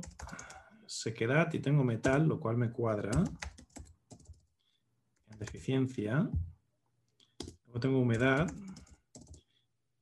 [0.86, 3.12] sequedad y tengo metal, lo cual me cuadra.
[5.39, 6.30] Deficiencia.
[7.65, 8.52] Luego tengo humedad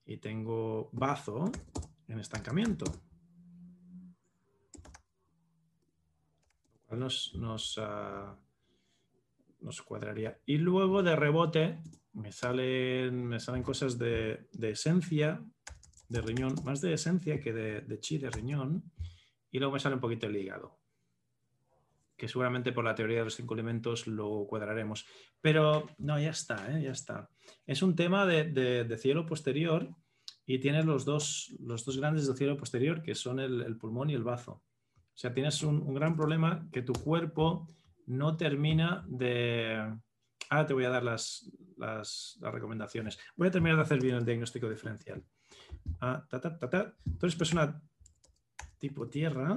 [0.05, 1.51] y tengo bazo
[2.07, 2.85] en estancamiento.
[6.73, 8.37] Lo cual nos, nos, ah,
[9.59, 10.39] nos cuadraría.
[10.45, 11.79] Y luego de rebote
[12.13, 15.43] me salen, me salen cosas de, de esencia,
[16.09, 18.91] de riñón, más de esencia que de, de chi de riñón.
[19.51, 20.76] Y luego me sale un poquito el hígado
[22.17, 25.05] que seguramente por la teoría de los cinco elementos lo cuadraremos.
[25.39, 26.81] Pero no, ya está, ¿eh?
[26.81, 27.29] ya está.
[27.65, 29.89] Es un tema de, cielo posterior
[30.45, 34.15] y tienes los dos, los dos grandes del cielo posterior, que son el, pulmón y
[34.15, 34.63] el bazo.
[34.93, 37.69] O sea, tienes un, gran problema que tu cuerpo
[38.07, 39.95] no termina de...
[40.49, 43.19] Ahora te voy a dar las, las, recomendaciones.
[43.35, 45.23] Voy a terminar de hacer bien el diagnóstico diferencial.
[45.99, 47.81] Ah, ta, ta, ta, Tú persona
[48.79, 49.55] tipo tierra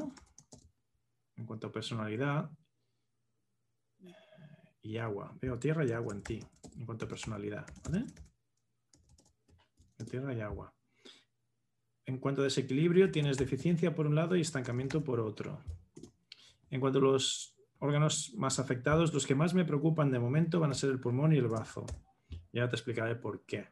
[1.41, 2.51] en cuanto a personalidad
[4.83, 5.35] y agua.
[5.41, 6.41] Veo tierra y agua en ti,
[6.77, 7.67] en cuanto a personalidad.
[10.11, 10.75] Tierra y agua.
[12.05, 15.63] En cuanto a desequilibrio, tienes deficiencia por un lado y estancamiento por otro.
[16.71, 20.73] En cuanto a los órganos más afectados, los que más me preocupan de momento van
[20.73, 21.87] a ser el pulmón y el bazo.
[22.53, 23.69] Ya te explicaré por qué.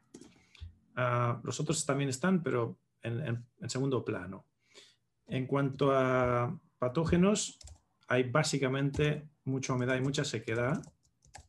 [0.96, 4.46] Ah, los otros también están, pero en segundo plano.
[5.26, 7.58] En cuanto a patógenos,
[8.08, 10.82] hay básicamente mucha humedad y mucha sequedad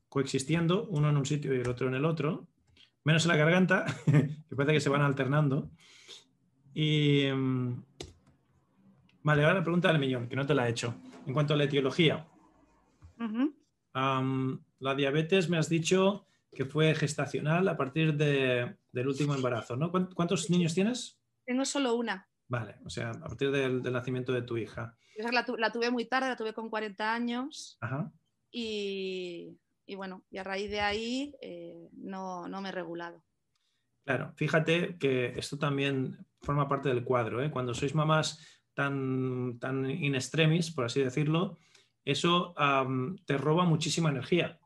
[0.09, 2.47] coexistiendo, uno en un sitio y el otro en el otro,
[3.03, 5.69] menos en la garganta, que parece que se van alternando.
[6.73, 7.83] Y mm,
[9.23, 10.95] vale, ahora la pregunta del millón, que no te la he hecho.
[11.25, 12.25] En cuanto a la etiología,
[13.93, 19.91] la diabetes me has dicho que fue gestacional a partir del último embarazo, ¿no?
[19.91, 21.19] ¿Cuántos niños tienes?
[21.45, 22.28] Tengo solo una.
[22.49, 24.97] Vale, o sea, a partir del, nacimiento de tu hija.
[25.31, 27.77] La, tuve muy tarde, la tuve con 40 años.
[28.51, 29.55] Y,
[29.95, 33.23] bueno, y a raíz de ahí eh, no, me he regulado.
[34.03, 37.43] Claro, fíjate que esto también forma parte del cuadro.
[37.43, 37.51] ¿eh?
[37.51, 38.39] Cuando sois mamás
[38.73, 41.59] tan, tan in extremis, por así decirlo,
[42.03, 42.55] eso
[43.25, 44.59] te roba muchísima energía.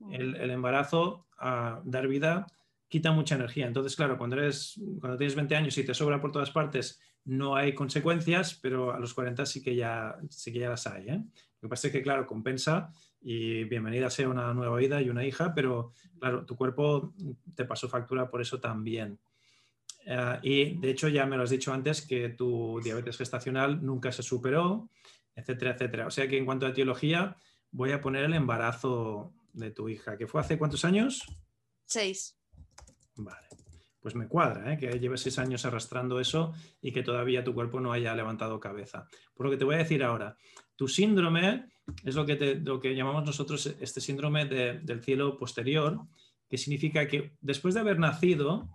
[0.00, 0.12] Mm.
[0.12, 2.46] El, embarazo, a dar vida,
[2.88, 3.68] quita mucha energía.
[3.68, 7.56] Entonces, claro, cuando, eres, cuando tienes 20 años y te sobra por todas partes no
[7.56, 11.08] hay consecuencias, pero a los 40 sí que ya, sí que ya las hay.
[11.08, 11.22] ¿eh?
[11.60, 15.26] Lo que pasa es que, claro, compensa y bienvenida sea una nueva vida y una
[15.26, 17.12] hija, pero claro, tu cuerpo
[17.54, 19.18] te pasó factura por eso también.
[20.06, 24.10] Eh, y de hecho ya me lo has dicho antes que tu diabetes gestacional nunca
[24.10, 24.88] se superó,
[25.34, 26.06] etcétera, etcétera.
[26.06, 27.36] O sea que en cuanto a etiología,
[27.70, 31.26] voy a poner el embarazo de tu hija, que fue hace cuántos años?
[31.84, 32.38] Seis.
[33.16, 33.47] Vale
[34.00, 34.78] pues me cuadra, ¿eh?
[34.78, 39.08] que lleves seis años arrastrando eso y que todavía tu cuerpo no haya levantado cabeza.
[39.34, 40.36] Por lo que te voy a decir ahora,
[40.76, 41.66] tu síndrome
[42.04, 46.00] es lo que, lo que llamamos nosotros este síndrome del cielo posterior,
[46.48, 48.68] que significa que después de haber nacido,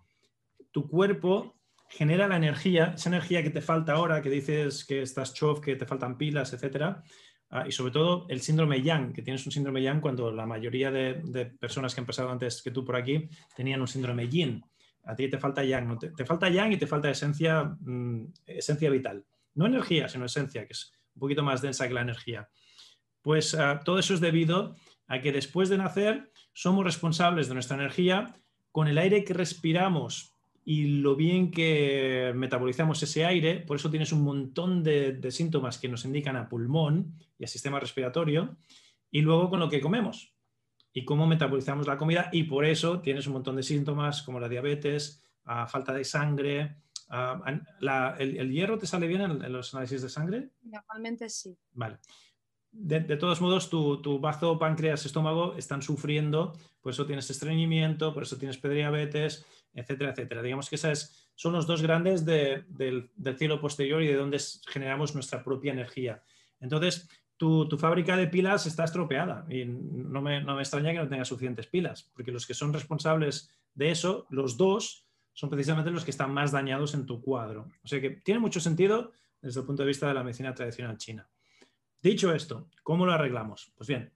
[0.72, 1.56] tu cuerpo
[1.88, 5.76] genera la energía, esa energía que te falta ahora, que dices que estás chof, que
[5.76, 7.04] te faltan pilas, etcétera,
[7.52, 10.92] ah, y sobre todo el síndrome Yang, que tienes un síndrome Yang cuando la mayoría
[10.92, 14.64] de, de, personas que han pasado antes que tú por aquí tenían un síndrome Yin
[15.06, 19.26] a ti te falta yang, te, falta yang y te falta esencia, mm, esencia vital.
[19.56, 22.50] No energía, sino esencia, que es un poquito más densa que la energía.
[23.22, 24.76] Pues ah, todo eso es debido
[25.08, 28.36] a que después de nacer somos responsables de nuestra energía
[28.72, 30.34] con el aire que respiramos
[30.66, 35.78] y lo bien que metabolizamos ese aire, por eso tienes un montón de, de síntomas
[35.78, 38.56] que nos indican a pulmón y al sistema respiratorio,
[39.12, 40.33] y luego con lo que comemos
[40.94, 44.48] y cómo metabolizamos la comida y por eso tienes un montón de síntomas como la
[44.48, 45.24] diabetes,
[45.68, 46.78] falta de sangre.
[48.20, 50.50] el, hierro te sale bien en, los análisis de sangre?
[50.62, 51.58] Normalmente sí.
[51.72, 51.98] Vale.
[52.72, 58.24] De, todos modos, tu, tu, bazo, páncreas, estómago están sufriendo, por eso tienes estreñimiento, por
[58.24, 60.42] eso tienes prediabetes, etcétera, etcétera.
[60.42, 62.66] Digamos que esas son los dos grandes del,
[63.16, 66.24] del cielo posterior y de donde generamos nuestra propia energía.
[66.60, 67.10] Entonces,
[67.44, 72.10] tu, fábrica de pilas está estropeada y no me, extraña que no tenga suficientes pilas,
[72.14, 76.54] porque los que son responsables de eso, los dos, son precisamente los que están más
[76.54, 77.68] dañados en tu cuadro.
[77.84, 80.98] O sea que tiene mucho sentido desde el punto de vista de la medicina tradicional
[80.98, 81.28] china.
[82.02, 83.74] Dicho esto, ¿cómo lo arreglamos?
[83.76, 84.14] Pues bien,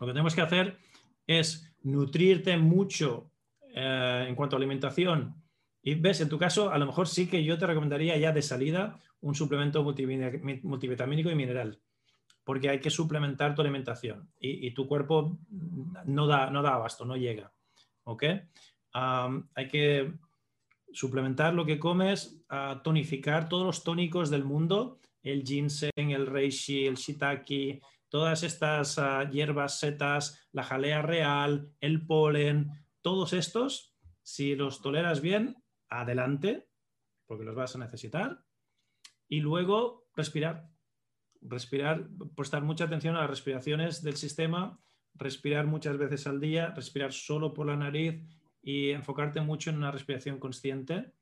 [0.00, 0.78] lo que tenemos que hacer
[1.26, 3.30] es nutrirte mucho
[3.74, 5.36] eh, en cuanto a alimentación.
[5.82, 8.42] Y ves, en tu caso, a lo mejor sí que yo te recomendaría ya de
[8.42, 11.78] salida un suplemento multivitamínico y mineral
[12.44, 15.38] porque hay que suplementar tu alimentación y, tu cuerpo
[16.04, 17.52] no da, no da abasto, no llega.
[18.04, 18.24] ¿Ok?
[18.92, 20.12] hay que
[20.92, 22.44] suplementar lo que comes,
[22.84, 29.28] tonificar todos los tónicos del mundo, el ginseng, el reishi, el shiitake, todas estas ah,
[29.28, 32.70] hierbas, setas, la jalea real, el polen,
[33.02, 35.56] todos estos, si los toleras bien,
[35.88, 36.68] adelante,
[37.26, 38.44] porque los vas a necesitar.
[39.28, 40.73] Y luego respirar.
[41.44, 44.78] Respirar, prestar mucha atención a las respiraciones del sistema,
[45.14, 48.22] respirar muchas veces al día, respirar solo por la nariz
[48.62, 51.12] y enfocarte mucho en una respiración consciente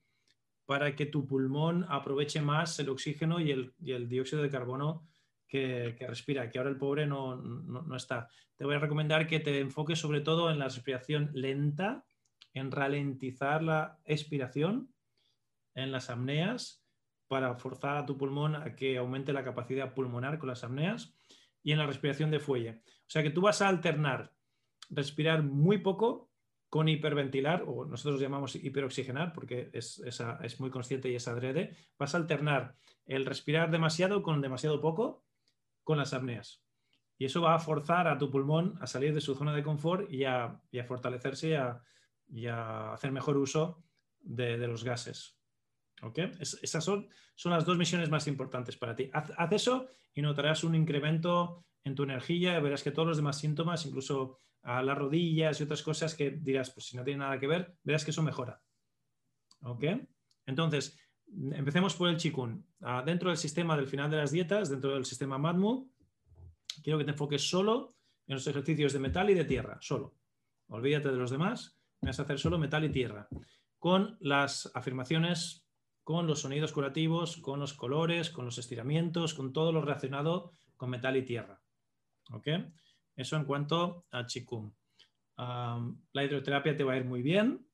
[0.65, 5.07] para que tu pulmón aproveche más el oxígeno y el, dióxido de carbono
[5.49, 8.29] que, respira, que ahora el pobre no, no, está.
[8.57, 12.05] Te voy a recomendar que te enfoques sobre todo en la respiración lenta,
[12.55, 14.95] en ralentizar la expiración
[15.75, 16.82] en las apneas
[17.33, 21.15] para forzar a tu pulmón a que aumente la capacidad pulmonar con las apneas
[21.63, 22.83] y en la respiración de fuelle.
[22.85, 24.35] O sea que tú vas a alternar
[24.91, 26.29] respirar muy poco
[26.69, 32.15] con hiperventilar, o nosotros llamamos hiperoxigenar porque es, es, muy consciente y es adrede, vas
[32.15, 35.25] a alternar el respirar demasiado con demasiado poco
[35.85, 36.63] con las apneas.
[37.17, 40.13] Y eso va a forzar a tu pulmón a salir de su zona de confort
[40.13, 41.57] y a, fortalecerse
[42.29, 43.83] y a, hacer mejor uso
[44.21, 45.39] de, los gases.
[46.03, 46.33] ¿Okay?
[46.41, 49.09] esas son, son, las dos misiones más importantes para ti.
[49.13, 53.87] Haz, eso y notarás un incremento en tu energía, verás que todos los demás síntomas,
[53.87, 57.47] incluso a las rodillas y otras cosas que dirás, pues si no tiene nada que
[57.47, 58.61] ver, verás que eso mejora.
[59.63, 59.85] ¿Ok?
[60.47, 60.99] Entonces,
[61.53, 62.67] empecemos por el chikun.
[62.81, 65.91] Ah, dentro del sistema del final de las dietas, dentro del sistema MADMU,
[66.83, 70.17] quiero que te enfoques solo en los ejercicios de metal y de tierra, solo.
[70.69, 73.29] Olvídate de los demás, vas a hacer solo metal y tierra.
[73.79, 75.62] Con las afirmaciones,
[76.05, 80.91] con los sonidos curativos, con los colores, con los estiramientos, con todo lo relacionado con
[80.91, 81.61] metal y tierra.
[82.31, 82.49] ¿Ok?
[83.17, 84.73] Eso en cuanto a Chikung.
[85.37, 87.67] la hidroterapia te va a ir muy bien,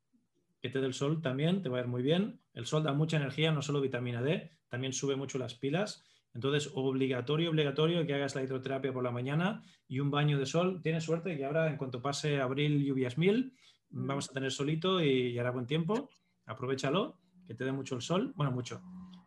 [0.60, 2.40] que te dé el sol también te va a ir muy bien.
[2.52, 6.04] El sol da mucha energía, no solo vitamina D, también sube mucho las pilas.
[6.34, 10.80] Entonces, obligatorio, obligatorio que hagas la hidroterapia por la mañana y un baño de sol.
[10.82, 13.54] Tienes suerte que ahora, en cuanto pase abril, lluvias mil,
[13.90, 16.10] vamos a tener solito y, hará buen tiempo.
[16.46, 18.32] Aprovechalo, que te dé mucho el sol.
[18.36, 18.80] Bueno, mucho.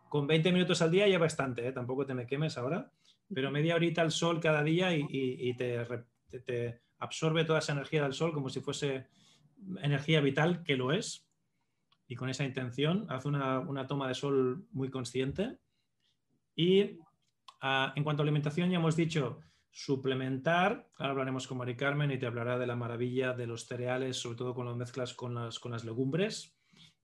[0.07, 1.73] Con 20 minutos al día ya bastante, ¿eh?
[1.73, 2.89] tampoco te me quemes ahora
[3.33, 8.33] pero media horita al sol cada día y, te, absorbe toda esa energía del sol
[8.33, 9.07] como si fuese
[9.81, 11.27] energía vital, que lo es.
[12.07, 15.57] Y con esa intención, haz una, toma de sol muy consciente.
[16.55, 16.99] Y
[17.61, 19.39] ah, en cuanto a alimentación, ya hemos dicho
[19.71, 20.89] suplementar.
[20.97, 24.37] Ahora hablaremos con Mari Carmen y te hablará de la maravilla de los cereales, sobre
[24.37, 26.53] todo con las mezclas con las, con las legumbres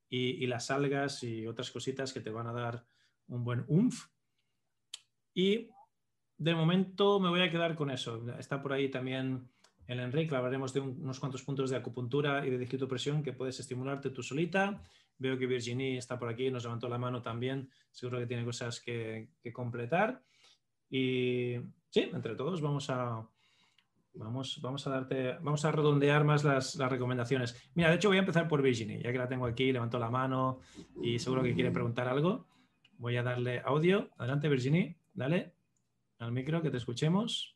[0.09, 2.85] y, las algas y otras cositas que te van a dar
[3.27, 4.07] un buen umf.
[5.33, 5.69] Y
[6.37, 8.23] de momento me voy a quedar con eso.
[8.39, 9.49] Está por ahí también
[9.87, 14.09] el Enrique, hablaremos de unos cuantos puntos de acupuntura y de presión que puedes estimularte
[14.09, 14.81] tú solita.
[15.17, 18.79] Veo que Virginie está por aquí, nos levantó la mano también, seguro que tiene cosas
[18.79, 20.21] que, completar.
[20.89, 21.55] Y
[21.89, 23.27] sí, entre todos vamos a,
[24.17, 27.69] Vamos, vamos, a darte, vamos a redondear más las, las, recomendaciones.
[27.75, 30.09] Mira, de hecho voy a empezar por Virginie, ya que la tengo aquí, levantó la
[30.09, 30.59] mano
[31.01, 32.47] y seguro que quiere preguntar algo.
[32.97, 34.09] Voy a darle audio.
[34.17, 35.53] Adelante, Virginie, dale
[36.19, 37.55] al micro, que te escuchemos.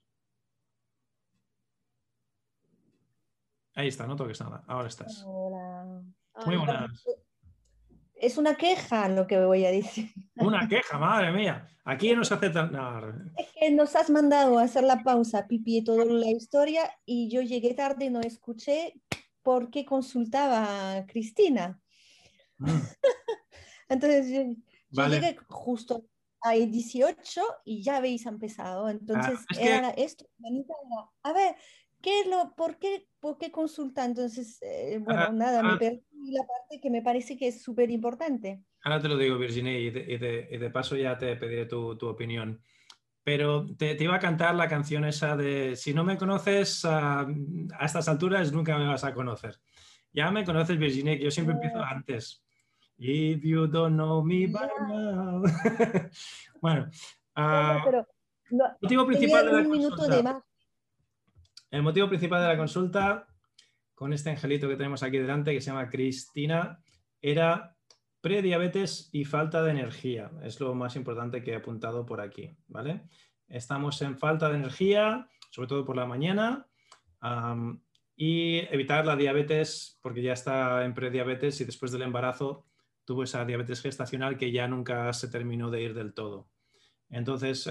[3.74, 4.63] Ahí está, no toques nada.
[4.67, 5.24] Ahora estás.
[5.26, 6.04] Hola.
[6.45, 7.06] Muy buenas.
[8.21, 10.12] Es una queja lo que voy a decir.
[10.36, 11.67] Una queja, madre mía.
[11.84, 12.71] Aquí nos hace tan.
[13.36, 17.41] Es que nos has mandado a hacer la pausa, Pipi, toda la historia, y yo
[17.41, 18.93] llegué tarde, y no escuché
[19.41, 21.81] por qué consultaba a Cristina.
[22.60, 22.67] Mm.
[23.89, 24.55] Entonces,
[24.91, 26.05] yo, llegué justo
[26.41, 28.89] hay 18 y ya habéis empezado.
[28.89, 30.25] Entonces, ah, era esto,
[31.23, 31.55] a ver,
[32.02, 34.06] ¿qué es lo, por qué, por qué consulta?
[34.06, 38.64] Entonces, eh, bueno, nada, me perdí la parte que me parece que es súper importante.
[38.84, 42.62] Ahora te lo digo, Virginia, y de, paso ya te pediré tu, tu opinión.
[43.24, 47.22] Pero te, te, iba a cantar la canción esa de si no me conoces a,
[47.22, 49.60] a estas alturas, nunca me vas a conocer.
[50.12, 51.92] Ya me conoces, Virginia, que yo siempre empiezo ah.
[51.92, 52.44] antes.
[52.98, 55.42] If you don't know me by now.
[56.62, 56.90] bueno,
[57.36, 58.08] uh, pero,
[58.52, 60.46] no, motivo principal de la consulta.
[61.72, 63.28] El motivo principal de la consulta
[63.95, 66.80] con este angelito que tenemos aquí delante, que se llama Cristina,
[67.22, 67.76] era
[68.19, 70.32] prediabetes y falta de energía.
[70.43, 73.03] Es lo más importante que he apuntado por aquí, ¿vale?
[73.47, 76.67] Estamos en falta de energía, sobre todo por la mañana,
[77.22, 77.82] um,
[78.15, 82.65] y evitar la diabetes porque ya está en prediabetes y después del embarazo
[83.05, 86.49] tuvo esa diabetes gestacional que ya nunca se terminó de ir del todo.
[87.09, 87.69] Entonces,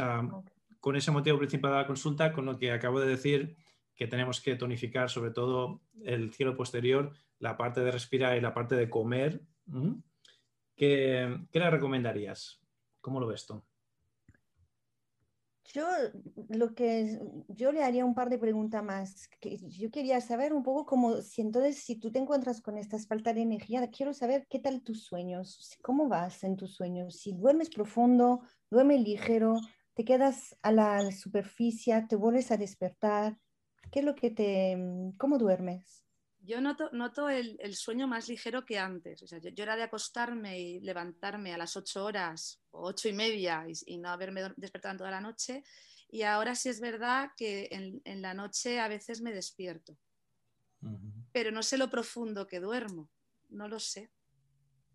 [0.81, 3.57] con ese motivo principal de la consulta, con lo que acabo de decir,
[4.01, 8.55] que tenemos que tonificar sobre todo el cielo posterior, la parte de respirar y la
[8.55, 9.43] parte de comer,
[10.75, 12.63] ¿qué, le recomendarías?
[13.03, 13.63] ¿Cómo lo ves tú?
[15.75, 15.87] Yo
[16.49, 19.29] lo que yo le haría un par de preguntas más.
[19.39, 22.99] Que yo quería saber un poco cómo, si entonces, si tú te encuentras con esta
[23.01, 27.35] falta de energía, quiero saber qué tal tus sueños, cómo vas en tus sueños, si
[27.35, 28.41] duermes profundo,
[28.71, 29.61] duermes ligero,
[29.93, 33.37] te quedas a la superficie, te vuelves a despertar,
[33.91, 34.77] ¿qué es lo que te,
[35.19, 36.05] cómo duermes?
[36.43, 39.23] Yo noto, noto el, sueño más ligero que antes.
[39.23, 43.13] O sea, yo, era de acostarme y levantarme a las ocho horas o ocho y
[43.13, 45.63] media y, no haberme despertado toda la noche.
[46.09, 47.69] Y ahora sí es verdad que
[48.05, 49.97] en, la noche a veces me despierto.
[51.33, 53.11] Pero no sé lo profundo que duermo.
[53.51, 54.11] No lo sé.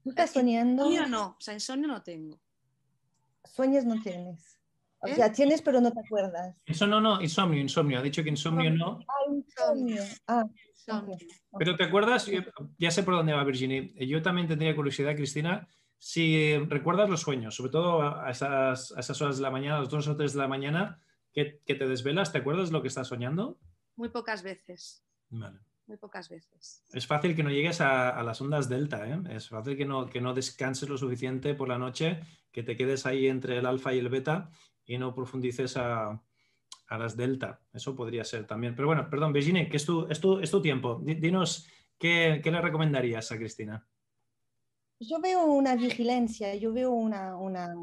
[0.03, 0.89] ¿Tú estás soñando?
[0.89, 2.39] Insomnio no, o sea, insomnio no tengo.
[3.43, 4.59] Sueños no tienes.
[5.05, 5.15] O ¿Eh?
[5.15, 6.55] sea, tienes pero no te acuerdas.
[6.65, 7.99] Eso no, no, insomnio, insomnio.
[7.99, 8.99] Ha dicho que insomnio no.
[9.07, 10.03] Ah, insomnio.
[10.27, 10.43] Ah,
[11.57, 12.29] pero ¿te acuerdas?
[12.77, 13.93] Ya sé por dónde va Virginie.
[14.07, 19.37] Yo también tendría curiosidad, Cristina, si recuerdas los sueños, sobre todo a esas, esas horas
[19.37, 21.01] de la mañana, a las dos o tres de la mañana,
[21.31, 23.59] que, que, te desvelas, ¿te acuerdas lo que estás soñando?
[23.95, 25.03] Muy pocas veces.
[25.29, 25.59] Vale.
[25.87, 26.83] Muy pocas veces.
[26.91, 29.19] Es fácil que no llegues a, a las ondas delta, ¿eh?
[29.29, 33.05] Es fácil que no, que no descanses lo suficiente por la noche, que te quedes
[33.05, 34.49] ahí entre el alfa y el beta
[34.85, 36.21] y no profundices a,
[36.87, 37.61] a las delta.
[37.73, 38.75] Eso podría ser también.
[38.75, 41.01] Pero bueno, perdón, Virginie, que es tu, es tu, es tu tiempo.
[41.03, 41.67] Dinos
[41.97, 43.87] qué, qué, le recomendarías a Cristina.
[44.99, 47.73] Yo veo una vigilancia, yo veo una, una,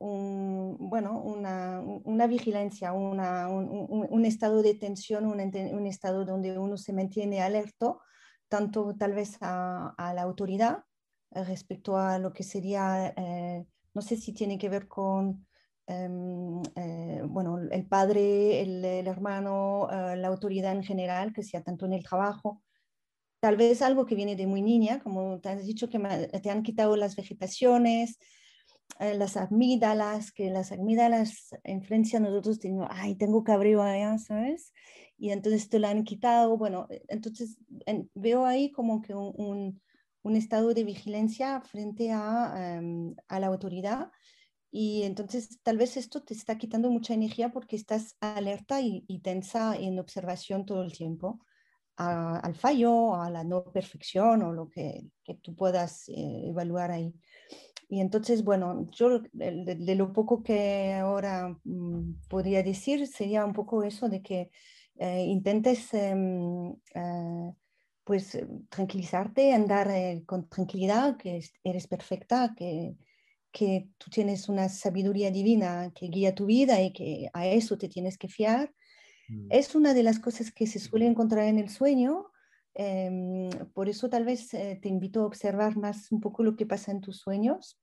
[0.00, 6.92] un, bueno, una, una vigilancia, un, un, estado de tensión, un, estado donde uno se
[6.92, 8.02] mantiene alerto,
[8.48, 10.84] tanto tal vez a, a la autoridad
[11.30, 13.64] eh, respecto a lo que sería, eh,
[13.94, 15.46] no sé si tiene que ver con
[15.90, 21.84] Em, eh, bueno, el padre, el, hermano, eh, la autoridad en general, que sea tanto
[21.86, 22.62] en el trabajo,
[23.40, 25.98] tal vez algo que viene de muy niña, como te has dicho que
[26.42, 28.18] te han quitado las vegetaciones,
[29.00, 34.72] eh, las amígdalas, que las amígdalas en Francia nosotros tenemos, ay, tengo cabreo allá, ¿sabes?
[35.18, 37.58] Y entonces te lo han quitado, bueno, entonces
[38.14, 39.82] veo ahí como que un,
[40.24, 44.10] estado de vigilancia frente a, em, a la autoridad
[44.70, 49.76] y entonces tal vez esto te está quitando mucha energía porque estás alerta y, tensa
[49.76, 51.40] en observación todo el tiempo
[51.96, 57.12] al fallo, a la no perfección o lo que, que tú puedas eh, evaluar ahí.
[57.90, 63.82] Y entonces, bueno, yo de, lo poco que ahora mm, podría decir sería un poco
[63.82, 64.50] eso de que
[64.96, 67.52] eh, intentes em, eh,
[68.10, 68.36] pues
[68.68, 69.88] tranquilizarte, andar
[70.26, 72.96] con tranquilidad, que eres perfecta, que
[73.52, 77.88] que tú tienes una sabiduría divina que guía tu vida y que a eso te
[77.88, 78.72] tienes que fiar.
[79.28, 79.48] Mm.
[79.50, 82.26] Es una de las cosas que se suele encontrar en el sueño.
[82.74, 86.66] Em, por eso tal vez eh, te invito a observar más un poco lo que
[86.66, 87.80] pasa en tus sueños.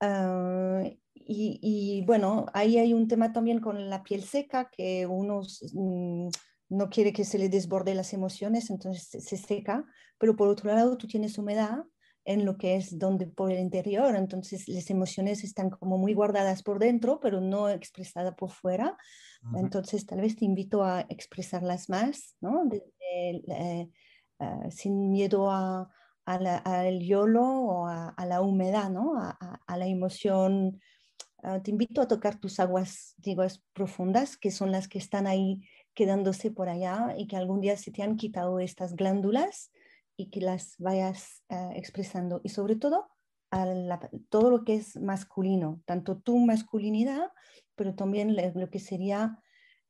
[0.00, 5.42] Ah, y, bueno, ahí hay un tema también con la piel seca, que uno
[5.74, 6.28] mm,
[6.68, 9.84] no quiere que se le desborde las emociones, entonces se seca,
[10.18, 11.84] pero por otro lado tú tienes humedad
[12.28, 16.62] en lo que es donde por el interior, entonces las emociones están como muy guardadas
[16.62, 18.98] por dentro, pero no expresadas por fuera.
[19.54, 22.68] Entonces tal vez te invito a expresarlas más, ¿no?
[23.14, 23.88] Eh,
[24.40, 25.88] ah, sin miedo a,
[26.26, 29.18] al yolo o a, la humedad, ¿no?
[29.18, 30.80] A, la emoción.
[31.42, 33.42] Ah, te invito a tocar tus aguas, digo,
[33.72, 35.62] profundas, que son las que están ahí
[35.98, 39.72] quedándose por allá y que algún día se te han quitado estas glándulas
[40.16, 42.40] y que las vayas eh, expresando.
[42.44, 43.08] Y sobre todo,
[43.50, 43.66] a
[44.28, 47.32] todo lo que es masculino, tanto tu masculinidad,
[47.74, 49.42] pero también lo que sería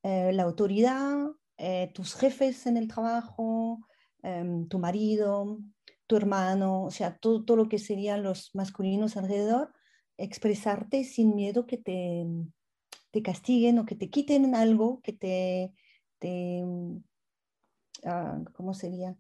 [0.02, 1.26] eh, la autoridad,
[1.59, 3.86] eh, tus jefes en el trabajo,
[4.22, 5.59] em, tu marido,
[6.06, 9.74] tu hermano, o sea, todo, todo lo que serían los masculinos alrededor,
[10.16, 12.24] expresarte sin miedo que te,
[13.11, 15.74] te castiguen o que te quiten algo, que te,
[16.19, 16.64] te
[18.05, 19.16] ah, ¿cómo sería?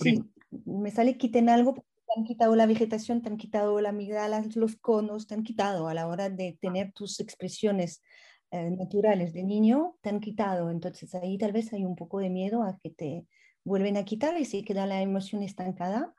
[0.00, 0.22] Sí,
[0.64, 4.76] me sale quiten algo, te han quitado la vegetación, te han quitado la amígdala, los
[4.76, 8.02] conos, te han quitado a la hora de tener tus expresiones
[8.50, 10.70] eh, naturales de niño, te han quitado.
[10.70, 13.26] Entonces ahí tal vez hay un poco de miedo a que te
[13.64, 16.14] vuelven a quitar y se queda la emoción estancada.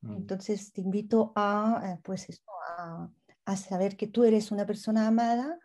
[0.00, 0.16] Mm.
[0.16, 2.28] Entonces te invito a, eh, pues
[2.78, 3.10] a,
[3.44, 5.58] a saber que tú eres una persona amada,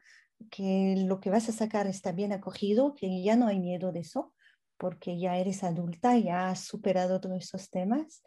[0.49, 3.99] que lo que vas a sacar está bien acogido, que ya no hay miedo de
[4.01, 4.33] eso
[4.77, 8.23] porque ya eres adulta, ya has superado todos esos temas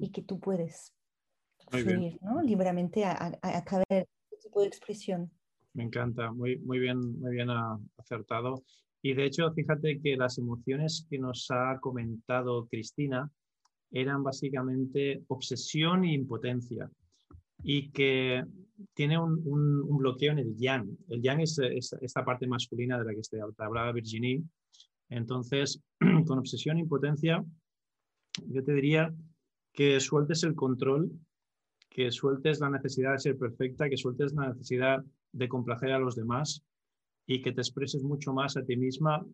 [0.00, 0.94] y que tú puedes
[1.68, 2.40] fluir ¿no?
[2.42, 5.30] libremente a, a, través de este tipo de expresión.
[5.74, 7.48] Me encanta, muy, muy bien, muy bien
[7.96, 8.64] acertado.
[9.02, 13.30] Y de hecho, fíjate que las emociones que nos ha comentado Cristina
[13.90, 16.90] eran básicamente obsesión e impotencia.
[17.62, 18.44] Y que
[18.94, 20.88] tiene un, bloqueo en el yang.
[21.08, 24.42] El yang es, esta parte masculina de la que te hablaba Virginie.
[25.08, 25.80] Entonces,
[26.26, 27.44] con obsesión e impotencia,
[28.46, 29.12] yo te diría
[29.72, 31.10] que sueltes el control,
[31.88, 36.16] que sueltes la necesidad de ser perfecta, que sueltes la necesidad de complacer a los
[36.16, 36.62] demás
[37.26, 39.24] y que te expreses mucho más a ti misma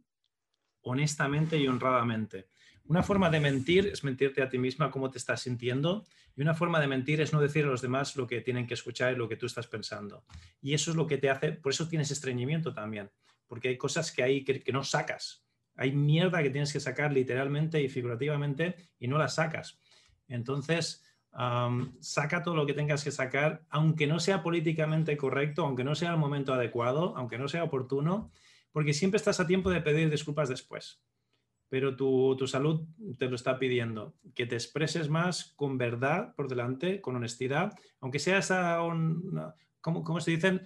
[0.82, 2.46] honestamente y honradamente.
[2.88, 6.04] Una forma de mentir es mentirte a ti misma cómo te estás sintiendo
[6.36, 8.74] y una forma de mentir es no decir a los demás lo que tienen que
[8.74, 10.24] escuchar y lo que tú estás pensando.
[10.62, 13.10] Y eso es lo que te hace, por eso tienes estreñimiento también,
[13.48, 15.44] porque hay cosas que hay que, no sacas.
[15.74, 19.80] Hay mierda que tienes que sacar literalmente y figurativamente y no la sacas.
[20.28, 21.04] Entonces,
[22.00, 26.12] saca todo lo que tengas que sacar, aunque no sea políticamente correcto, aunque no sea
[26.12, 28.30] el momento adecuado, aunque no sea oportuno,
[28.70, 31.00] porque siempre estás a tiempo de pedir disculpas después
[31.68, 32.86] pero tu, salud
[33.18, 38.18] te lo está pidiendo, que te expreses más con verdad por delante, con honestidad, aunque
[38.18, 39.40] seas, un,
[39.80, 40.62] ¿cómo, se dicen?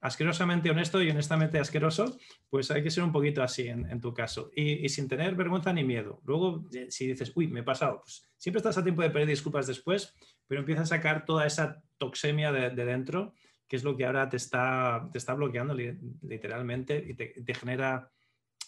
[0.00, 2.18] asquerosamente honesto y honestamente asqueroso,
[2.50, 5.82] pues hay que ser un poquito así en, tu caso y, sin tener vergüenza ni
[5.82, 6.20] miedo.
[6.26, 9.28] Luego, eh, si dices, uy, me he pasado, pues siempre estás a tiempo de pedir
[9.28, 10.14] disculpas después,
[10.46, 13.32] pero empieza a sacar toda esa toxemia de, dentro,
[13.66, 18.10] que es lo que ahora te está, te está bloqueando literalmente y te genera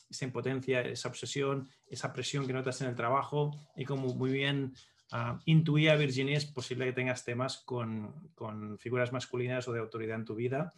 [0.09, 4.73] esa impotencia, esa obsesión, esa presión que notas en el trabajo y como muy bien
[5.13, 10.17] uh, intuía Virginia, es posible que tengas temas con, con, figuras masculinas o de autoridad
[10.17, 10.73] en tu vida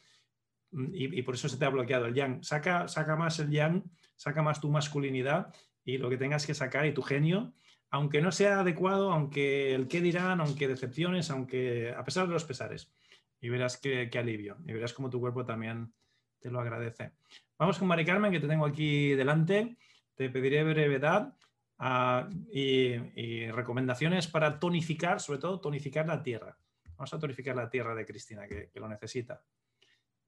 [0.71, 2.43] y, por eso se te ha bloqueado el yang.
[2.45, 3.85] Saca, saca más el yang,
[4.17, 5.55] saca más tu masculinidad
[5.85, 7.55] y lo que tengas que sacar y tu genio,
[7.91, 12.45] aunque no sea adecuado, aunque el qué dirán, aunque decepciones, aunque a pesar de los
[12.45, 12.93] pesares.
[13.41, 15.95] Y verás qué alivio, y verás cómo tu cuerpo también
[16.41, 17.13] te lo agradece.
[17.59, 19.77] Vamos con Mari Carmen, que te tengo aquí delante.
[20.15, 21.35] Te pediré brevedad
[21.79, 26.57] ah, y, recomendaciones para tonificar, sobre todo tonificar la tierra.
[26.97, 29.43] Vamos a tonificar la tierra de Cristina, que, lo necesita.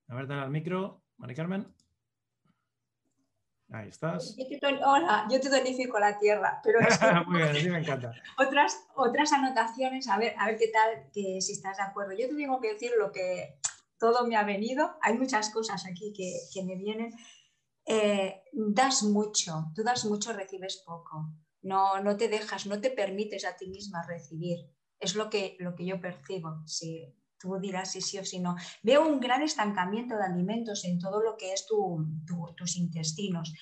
[0.09, 1.67] A ver, dale al micro, Mari Carmen.
[3.73, 4.37] Ahí estás.
[4.85, 6.99] Hola, yo te tonifico la tierra, pero es
[7.29, 8.13] Muy bien, sí me encanta.
[8.37, 12.13] Otras, otras anotaciones, a ver, a ver qué tal, que si estás de acuerdo.
[12.13, 13.61] Yo te tengo que decir lo que,
[14.01, 17.13] todo me ha venido, hay muchas cosas aquí que, me vienen.
[17.87, 21.35] Eh, das mucho, tú das mucho, recibes poco.
[21.63, 24.59] No, no te dejas, no te permites a ti misma recibir.
[24.99, 26.63] Es lo que, lo que yo percibo.
[26.67, 28.57] Si tú dirás si sí o si no.
[28.83, 33.53] Veo un gran estancamiento de alimentos en todo lo que es tus intestinos.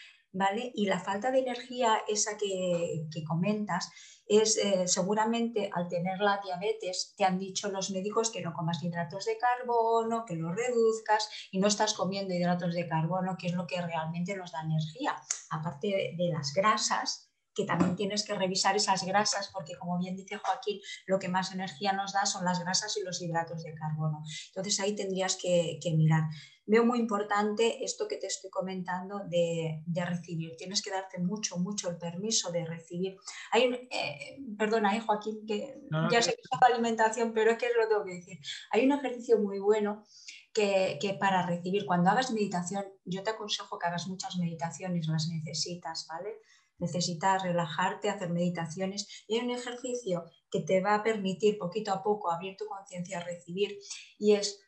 [0.75, 3.91] Y la falta de energía, esa que, comentas,
[4.27, 8.83] es eh, seguramente al tener la diabetes, te han dicho los médicos que no comas
[8.83, 13.55] hidratos de carbono, que lo reduzcas y no estás comiendo hidratos de carbono, que es
[13.55, 15.17] lo que realmente nos da energía,
[15.51, 20.37] aparte de, las grasas que también tienes que revisar esas grasas, porque como bien dice
[20.37, 24.23] Joaquín, lo que más energía nos da son las grasas y los hidratos de carbono.
[24.49, 26.29] Entonces ahí tendrías que mirar
[26.69, 30.55] veo muy importante esto que te estoy comentando de, recibir.
[30.57, 33.17] Tienes que darte mucho, mucho el permiso de recibir.
[33.51, 37.89] Hay, eh, perdona, eh, Joaquín, que ya sé que es alimentación, pero es que lo
[37.89, 38.39] tengo que decir.
[38.71, 40.05] Hay un ejercicio muy bueno
[40.53, 45.29] que, que, para recibir, cuando hagas meditación, yo te aconsejo que hagas muchas meditaciones, las
[45.29, 46.37] necesitas, ¿vale?
[46.79, 49.25] Necesitas relajarte, hacer meditaciones.
[49.27, 53.19] Y hay un ejercicio que te va a permitir poquito a poco abrir tu conciencia
[53.19, 53.79] a recibir
[54.19, 54.61] y es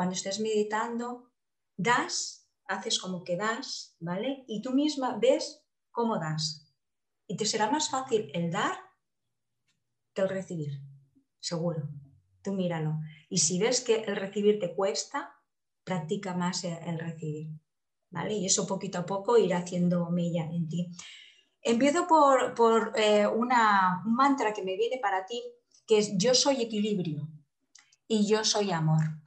[0.00, 1.29] cuando estés meditando,
[1.82, 4.44] das, haces como que das, ¿vale?
[4.46, 6.72] Y tú misma ves cómo das.
[7.26, 8.76] Y te será más fácil el dar
[10.14, 10.80] que el recibir,
[11.40, 11.88] seguro.
[12.42, 12.98] Tú míralo.
[13.28, 15.34] Y si ves que el recibir te cuesta,
[15.84, 17.48] practica más el, recibir,
[18.10, 18.34] ¿vale?
[18.34, 20.90] Y eso poquito a poco irá haciendo mella en ti.
[21.62, 25.42] Empiezo por, eh, una, un mantra que me viene para ti,
[25.86, 27.28] que es yo soy equilibrio
[28.06, 29.19] y yo soy amor.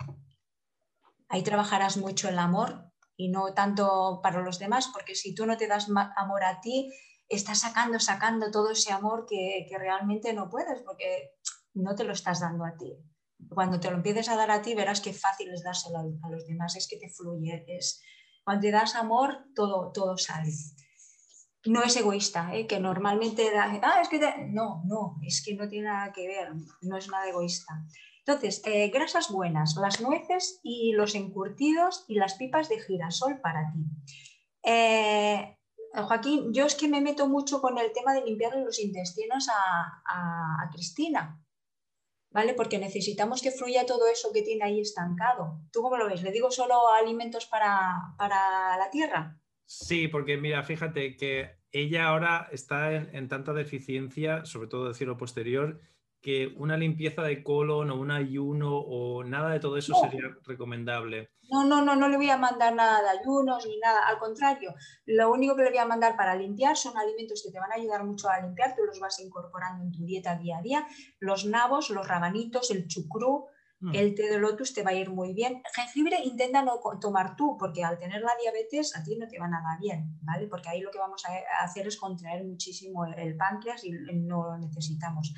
[1.33, 5.57] Ahí trabajarás mucho el amor y no tanto para los demás, porque si tú no
[5.57, 6.93] te das amor a ti,
[7.27, 11.31] estás sacando, sacando todo ese amor que, realmente no puedes, porque
[11.73, 12.95] no te lo estás dando a ti.
[13.49, 16.45] Cuando te lo empieces a dar a ti, verás qué fácil es dárselo a, los
[16.45, 17.65] demás, es que te fluye.
[17.67, 17.99] Es,
[18.43, 20.51] cuando te das amor, todo, todo sale.
[21.65, 22.67] No es egoísta, ¿eh?
[22.67, 24.19] que normalmente da, ah, es que
[24.51, 26.53] no, no, es que no tiene nada que ver,
[26.83, 27.73] no es nada egoísta.
[28.25, 33.69] Entonces, eh, grasas buenas, las nueces y los encurtidos y las pipas de girasol para
[33.73, 33.79] ti.
[34.63, 35.57] Eh,
[35.93, 40.69] Joaquín, yo es que me meto mucho con el tema de limpiar los intestinos a,
[40.71, 41.39] Cristina,
[42.31, 42.53] ¿vale?
[42.53, 45.61] Porque necesitamos que fluya todo eso que tiene ahí estancado.
[45.71, 46.23] ¿Tú cómo lo ves?
[46.23, 49.37] ¿Le digo solo alimentos para, la tierra?
[49.65, 54.93] Sí, porque mira, fíjate que ella ahora está en, en tanta deficiencia, sobre todo de
[54.95, 55.79] cielo posterior,
[56.23, 59.99] que una limpieza de colon o un ayuno o nada de todo eso No.
[59.99, 61.29] sería recomendable.
[61.51, 64.07] No, no, no, no le voy a mandar nada de ayunos ni nada.
[64.07, 64.73] Al contrario,
[65.05, 67.75] lo único que le voy a mandar para limpiar son alimentos que te van a
[67.75, 68.73] ayudar mucho a limpiar.
[68.75, 70.87] Tú los vas incorporando en tu dieta día a día.
[71.19, 73.45] Los nabos, los rabanitos, el chucrú,
[73.81, 73.95] Mm.
[73.95, 75.61] el té de lotus te va a ir muy bien.
[75.75, 79.49] Jengibre intenta no tomar tú, porque al tener la diabetes a ti no te va
[79.49, 80.47] nada bien, ¿vale?
[80.47, 84.57] Porque ahí lo que vamos a hacer es contraer muchísimo el páncreas y no lo
[84.57, 85.33] necesitamos.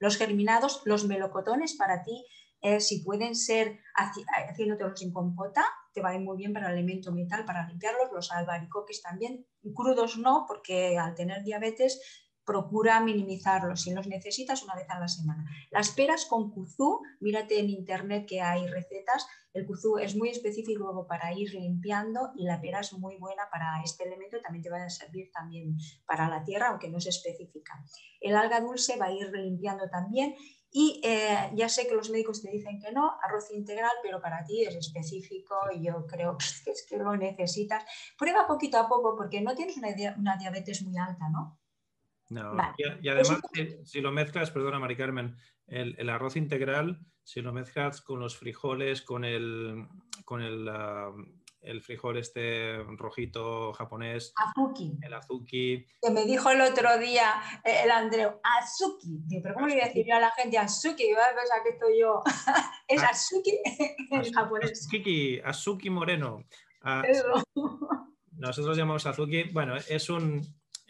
[0.00, 2.26] Los germinados, los melocotones para ti,
[2.62, 6.66] eh, si pueden ser haci- haciéndotelos en compota, te va a ir muy bien para
[6.66, 8.10] el alimento metal, para limpiarlos.
[8.12, 13.82] Los albaricoques también, crudos no, porque al tener diabetes procura minimizarlos.
[13.82, 15.44] Si los necesitas una vez a la semana.
[15.70, 19.26] Las peras con kuzú, mírate en internet que hay recetas.
[19.52, 23.82] El kuzú es muy específico para ir limpiando y la pera es muy buena para
[23.84, 24.40] este elemento.
[24.40, 25.76] También te va a servir también
[26.06, 27.84] para la tierra, aunque no es específica.
[28.20, 30.34] El alga dulce va a ir limpiando también.
[30.72, 34.44] Y eh, ya sé que los médicos te dicen que no, arroz integral, pero para
[34.44, 37.84] ti es específico y yo creo que es que lo necesitas.
[38.16, 41.58] Prueba poquito a poco porque no tienes una, una diabetes muy alta, ¿no?
[42.30, 42.72] No, Vale.
[42.78, 47.42] y, y además, si, si lo mezclas, perdona, Mari Carmen, el, el arroz integral, si
[47.42, 49.86] lo mezclas con los frijoles, con el,
[50.24, 51.12] con el, ah,
[51.60, 57.80] el frijol este rojito japonés, Azuki, el azuki, que me dijo el otro día eh,
[57.84, 59.18] el Andreu, Azuki.
[59.26, 61.02] Digo, pero ¿cómo le voy a decir yo a la gente Azuki?
[61.10, 62.22] Y va a pensar que estoy yo.
[62.88, 63.08] es Ah.
[63.10, 63.58] Azuki
[64.10, 64.86] en japonés.
[64.86, 66.44] Azuki, azuki moreno.
[66.82, 67.02] Ah,
[68.32, 70.40] nosotros llamamos azuki, bueno, es un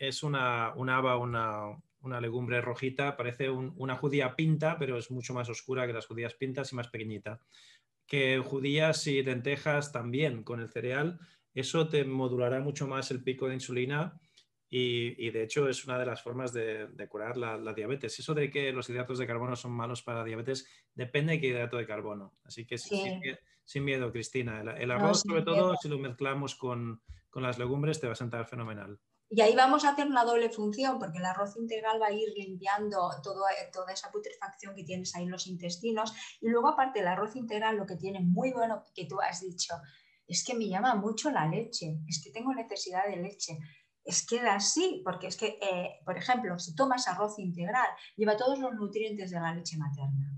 [0.01, 5.11] es una, una haba, una, una legumbre rojita, parece un- una judía pinta, pero es
[5.11, 7.39] mucho más oscura que las judías pintas y más pequeñita.
[8.07, 11.21] Que judías y lentejas también con el cereal,
[11.55, 14.19] eso te modulará mucho más el pico de insulina
[14.71, 18.19] y, y de hecho es una de las formas de, de curar la, la diabetes.
[18.19, 21.77] Eso de que los hidratos de carbono son malos para diabetes depende de qué hidrato
[21.77, 22.35] de carbono.
[22.45, 22.89] Así que Sí.
[22.97, 24.61] sin, mie- sin miedo, Cristina.
[24.79, 28.47] El, arroz, sobre todo, si lo mezclamos con, con las legumbres, te va a sentar
[28.47, 28.99] fenomenal.
[29.33, 32.29] Y ahí vamos a hacer una doble función, porque el arroz integral va a ir
[32.37, 36.13] limpiando todo- toda esa putrefacción que tienes ahí en los intestinos.
[36.41, 39.75] Y luego, aparte, el arroz integral lo que tiene muy bueno, que tú has dicho,
[40.27, 43.57] es que me llama mucho la leche, es que tengo necesidad de leche.
[44.03, 48.37] Es que da así, porque es que, eh, por ejemplo, si tomas arroz integral, lleva
[48.37, 50.37] todos los nutrientes de la leche materna.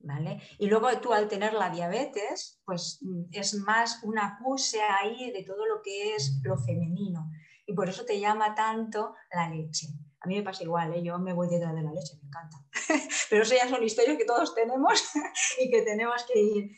[0.00, 0.42] ¿Vale?
[0.58, 5.44] Y luego tú al tener la diabetes, pues mm, es más un acuse ahí de
[5.44, 7.30] todo lo que es lo femenino
[7.66, 9.88] y por eso te llama tanto la leche.
[10.20, 11.02] A mí me pasa igual, ¿eh?
[11.02, 12.56] yo me voy detrás de la leche, me encanta.
[13.30, 15.02] Pero eso ya son historias que todos tenemos
[15.60, 16.70] y que tenemos que ir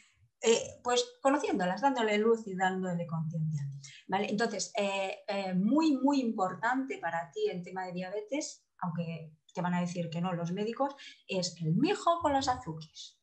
[0.42, 3.68] eh, pues conociéndolas, dándole luz y dándole conciencia.
[4.06, 4.28] ¿vale?
[4.30, 9.74] Entonces, eh, eh, muy, muy importante para ti en tema de diabetes, aunque te van
[9.74, 10.94] a decir que no los médicos,
[11.26, 13.18] es el mijo con los azúcares.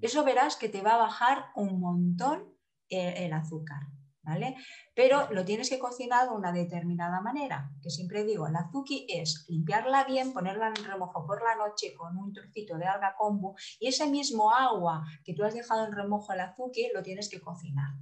[0.00, 2.52] Eso verás que te va a bajar un montón
[2.88, 3.80] el azúcar.
[4.24, 4.56] ¿Vale?
[4.94, 9.44] Pero lo tienes que cocinar de una determinada manera, que siempre digo, el azuki es
[9.48, 13.88] limpiarla bien, ponerla en remojo por la noche con un trocito de alga kombu y
[13.88, 17.94] ese mismo agua que tú has dejado en remojo el azuki lo tienes que cocinar.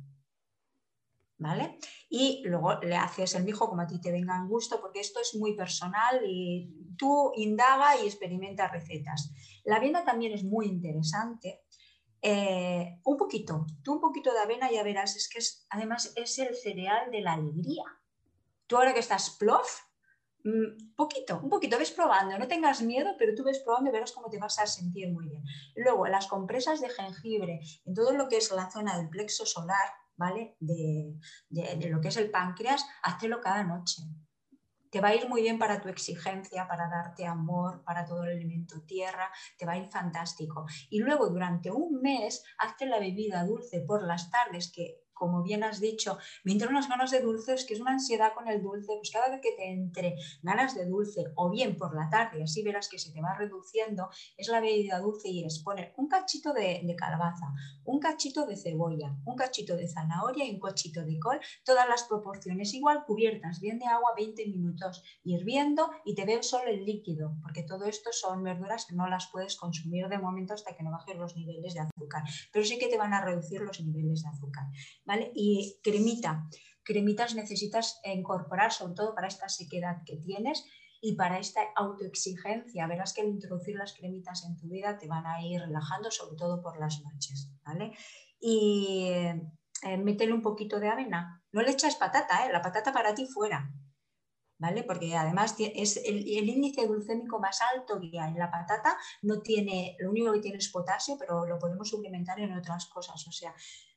[1.38, 1.76] ¿Vale?
[2.08, 5.18] Y luego le haces el mijo como a ti te venga en gusto, porque esto
[5.20, 9.32] es muy personal y tú indaga y experimenta recetas.
[9.64, 11.64] La avena también es muy interesante
[12.22, 16.38] eh, un poquito, tú un poquito de avena ya verás, es que es, además es
[16.38, 17.84] el cereal de la alegría.
[18.66, 19.68] Tú ahora que estás plof,
[20.44, 24.12] mmm, poquito, un poquito, ves probando, no tengas miedo, pero tú ves probando y verás
[24.12, 25.42] cómo te vas a sentir muy bien.
[25.74, 29.90] Luego, las compresas de jengibre, en todo lo que es la zona del plexo solar,
[30.16, 30.56] ¿vale?
[30.60, 31.18] De,
[31.48, 34.02] de, de lo que es el páncreas, háztelo cada noche
[34.92, 38.32] te va a ir muy bien para tu exigencia, para darte amor, para todo el
[38.36, 40.66] elemento tierra, te va a ir fantástico.
[40.90, 45.64] Y luego durante un mes, hazte la bebida dulce por las tardes, que como bien
[45.64, 48.62] has dicho, me entran unas ganas de dulce, es que es una ansiedad con el
[48.62, 52.42] dulce, pues cada vez que te entre ganas de dulce o bien por la tarde,
[52.42, 56.08] así verás que se te va reduciendo, es la bebida dulce y es poner un
[56.08, 57.52] cachito de, calabaza,
[57.84, 62.04] un cachito de cebolla, un cachito de zanahoria y un cachito de col, todas las
[62.04, 67.36] proporciones igual, cubiertas bien de agua, 20 minutos hirviendo y te bebes solo el líquido,
[67.42, 70.90] porque todo esto son verduras que no las puedes consumir de momento hasta que no
[70.90, 74.28] bajes los niveles de azúcar, pero sí que te van a reducir los niveles de
[74.28, 74.66] azúcar.
[75.34, 76.48] Y cremita.
[76.84, 80.64] Cremitas necesitas incorporar, sobre todo para esta sequedad que tienes
[81.00, 82.86] y para esta autoexigencia.
[82.86, 86.36] Verás que al introducir las cremitas en tu vida te van a ir relajando, sobre
[86.36, 87.50] todo por las noches.
[87.64, 87.92] ¿vale?
[88.40, 89.08] Y
[89.82, 91.42] eh, métele un poquito de avena.
[91.52, 92.52] No le echas patata, ¿eh?
[92.52, 93.70] la patata para ti fuera.
[94.62, 94.84] ¿vale?
[94.84, 100.10] Porque además es el, índice glucémico más alto que hay la patata, no tiene, lo
[100.10, 103.52] único que tiene es potasio, pero lo podemos suplementar en otras cosas, o sea,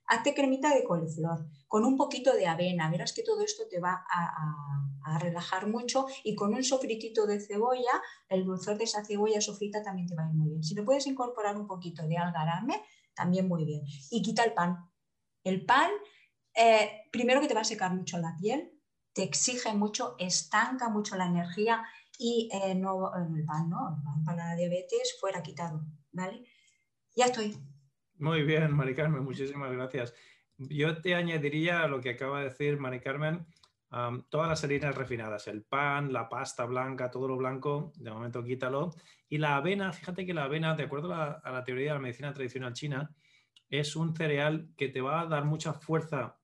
[0.08, 4.06] hazte cremita de coliflor con un poquito de avena, verás que todo esto te va
[4.10, 9.84] a, relajar mucho y con un sofritito de cebolla, el dulzor de esa cebolla sofrita
[9.84, 10.64] también te va a ir muy bien.
[10.64, 12.82] Si le puedes incorporar un poquito de algarame,
[13.14, 13.84] también muy bien.
[14.10, 14.90] Y quita el pan.
[15.44, 15.92] El pan,
[16.56, 18.72] eh, primero que te va a secar mucho la piel,
[19.14, 21.84] te exige mucho, estanca mucho la energía
[22.18, 23.96] y eh, no, el pan, ¿no?
[23.96, 26.46] El pan para la diabetes fuera quitado, ¿vale?
[27.16, 27.56] Ya estoy.
[28.18, 30.16] Muy bien, Mari Carmen, muchísimas gracias.
[30.58, 33.46] Yo te añadiría a lo que acaba de decir Mari Carmen,
[34.30, 38.92] todas las harinas refinadas, el pan, la pasta blanca, todo lo blanco, de momento quítalo.
[39.28, 42.34] Y la avena, fíjate que la avena, de acuerdo a la teoría de la medicina
[42.34, 43.14] tradicional china,
[43.70, 46.40] es un cereal que te va a dar mucha fuerza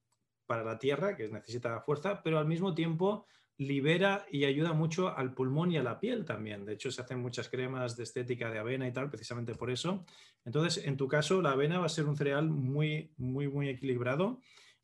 [0.45, 3.27] para la tierra, que necesita fuerza, pero al mismo tiempo
[3.61, 6.65] libera y ayuda mucho al pulmón y a la piel también.
[6.65, 10.03] De hecho, se hacen muchas cremas de estética de avena y tal, precisamente por eso.
[10.45, 14.41] Entonces, en tu caso, la avena va a ser un cereal muy, muy, muy equilibrado.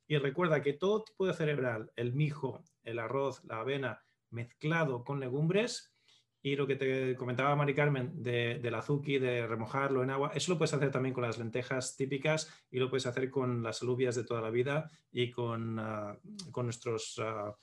[0.07, 5.19] Y recuerda que todo tipo de cerebral, el mijo, el arroz, la avena, mezclado con
[5.19, 5.91] legumbres,
[6.41, 10.51] y lo que te comentaba Mari Carmen de, del azuki, de remojarlo en agua, eso
[10.51, 14.15] lo puedes hacer también con las lentejas típicas y lo puedes hacer con las alubias
[14.15, 16.17] de toda la vida y con, ah,
[16.51, 17.53] con nuestros, uh,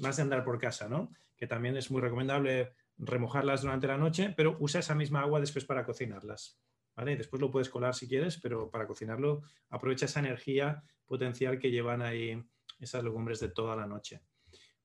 [0.00, 1.12] más de andar por casa, ¿no?
[1.36, 5.64] Que también es muy recomendable remojarlas durante la noche, pero usa esa misma agua después
[5.64, 6.58] para cocinarlas.
[6.96, 7.16] ¿Vale?
[7.16, 12.02] después lo puedes colar si quieres, pero para cocinarlo aprovecha esa energía potencial que llevan
[12.02, 12.40] ahí
[12.78, 14.20] esas legumbres de toda la noche.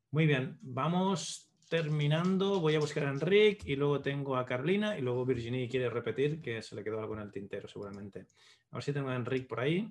[0.10, 5.02] Muy bien, vamos terminando, voy a buscar a Enric y luego tengo a Carlina y
[5.02, 8.26] luego Virginie quiere repetir que se le quedó algo en el tintero seguramente.
[8.72, 9.88] A ver si tengo a Enric por ahí.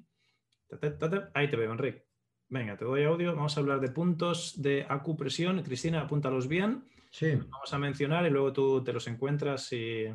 [1.34, 2.07] Ahí te veo, Enric.
[2.50, 3.34] Venga, te doy audio.
[3.36, 5.62] Vamos a hablar de puntos de acupresión.
[5.62, 6.82] Cristina, apúntalos bien.
[7.10, 7.34] Sí.
[7.34, 10.06] Vamos a mencionar y luego tú te los encuentras y,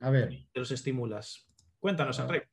[0.00, 0.46] a ver.
[0.52, 1.46] te los estimulas.
[1.78, 2.48] Cuéntanos, Enric.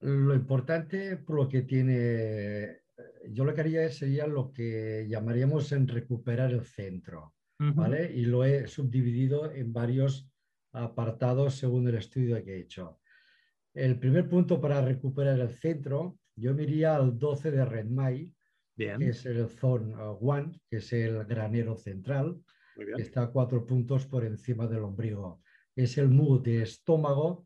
[0.00, 2.80] Lo importante por lo que tiene,
[3.28, 7.34] yo lo que haría sería lo que llamaríamos en recuperar el centro.
[7.58, 10.28] Y lo he subdividido en varios
[10.72, 12.98] apartados según el estudio que he hecho.
[13.74, 18.32] El primer punto para recuperar el centro, yo me iría al 12 de Redmay,
[18.76, 22.40] que es el Zone 1, que es el granero central,
[22.74, 25.42] que está a cuatro puntos por encima del ombligo.
[25.76, 27.44] Es el mood de estómago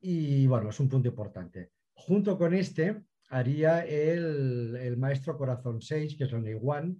[0.00, 1.72] y bueno, es un punto importante.
[1.94, 6.96] Junto con este haría el, el maestro corazón 6, que es el One,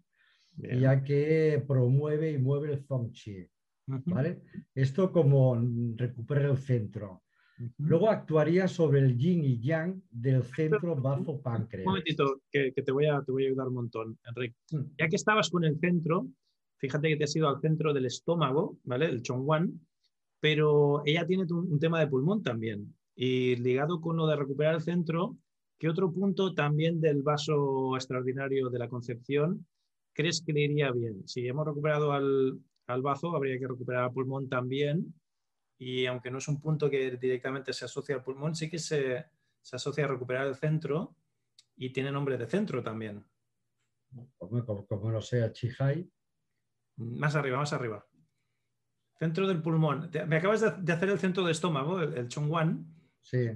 [0.56, 3.48] ya que promueve y mueve el Zong Chi.
[3.86, 4.42] ¿vale?
[4.74, 5.56] Esto como
[5.96, 7.22] recuperar el centro.
[7.78, 11.86] Luego actuaría sobre el yin y yang del centro bazo páncreas.
[11.86, 14.56] Un momentito, que, te, voy a, te voy a ayudar un montón, Enrique.
[14.72, 14.82] Mm.
[14.98, 16.26] Ya que estabas con el centro,
[16.78, 19.06] fíjate que te has ido al centro del estómago, ¿vale?
[19.06, 19.80] El Chongwan,
[20.40, 22.94] pero ella tiene un tema de pulmón también.
[23.14, 25.38] Y ligado con lo de recuperar el centro,
[25.78, 29.66] ¿qué otro punto también del vaso extraordinario de la concepción
[30.12, 31.26] crees que le iría bien?
[31.28, 32.60] Si hemos recuperado al,
[33.02, 35.14] bazo, habría que recuperar al pulmón también.
[35.78, 39.26] Y aunque no es un punto que directamente se asocia al pulmón, sí que se,
[39.72, 41.16] asocia a recuperar el centro
[41.76, 43.24] y tiene nombre de centro también.
[44.38, 46.10] Como, no sea Chihai.
[46.96, 48.06] Más arriba, más arriba.
[49.18, 50.10] Centro del pulmón.
[50.26, 52.86] Me acabas de, hacer el centro del estómago, el, el Chongwan.
[53.20, 53.48] Sí.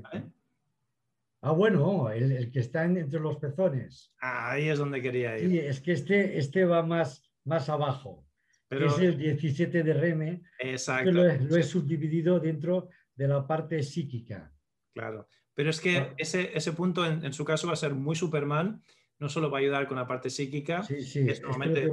[1.42, 4.12] Ah, bueno, el, que está entre los pezones.
[4.20, 5.48] ahí es donde quería ir.
[5.48, 8.26] Sí, es que este, este va más, más abajo.
[8.70, 10.42] Pero, es el 17 de Reme.
[10.60, 11.10] Exacto.
[11.10, 14.54] Lo he, subdividido dentro de la parte psíquica.
[14.94, 15.28] Claro.
[15.54, 16.14] Pero es que ah.
[16.16, 18.80] ese, ese punto en, su caso va a ser muy Superman.
[19.18, 21.90] No solo va a ayudar con la parte psíquica, sí, sí, que es normalmente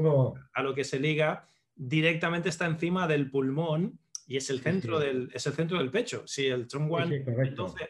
[0.53, 5.31] a lo que se liga, directamente está encima del pulmón y es el centro, Del,
[5.33, 6.23] es el centro del pecho.
[6.27, 7.25] Si el Trump One,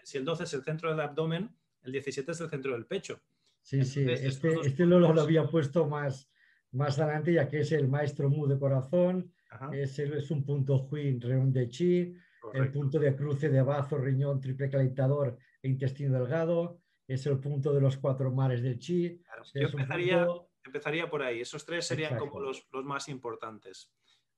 [0.03, 3.19] si el 12 es el centro del abdomen, el 17 es el centro del pecho.
[3.61, 6.31] Sí, sí, este, este lo, lo, había puesto más,
[6.71, 9.31] más adelante, ya que es el maestro Mu de corazón,
[9.71, 12.13] es, es, un punto Hui, reunión de Chi,
[12.53, 17.73] el punto de cruce de bazo, riñón, triple calentador e intestino delgado, es el punto
[17.73, 19.21] de los cuatro mares del Chi.
[19.53, 20.27] Yo empezaría,
[20.63, 23.91] empezaría, por ahí, esos tres serían como los, los más importantes.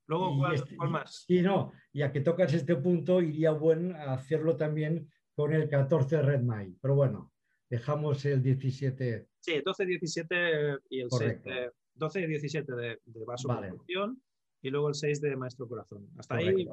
[0.10, 1.26] Luego, ¿cuál, este, más?
[1.28, 6.42] Y no, ya que tocas este punto, iría bueno hacerlo también con el 14 Red
[6.42, 6.76] Mai.
[6.82, 7.32] Pero bueno,
[7.70, 9.28] dejamos el 17.
[9.40, 11.38] Sí, 12, 17 y el 6.
[11.96, 13.50] 12 y 17 de, de vaso
[14.62, 16.08] y luego el 6 de Maestro Corazón.
[16.18, 16.68] Hasta ahí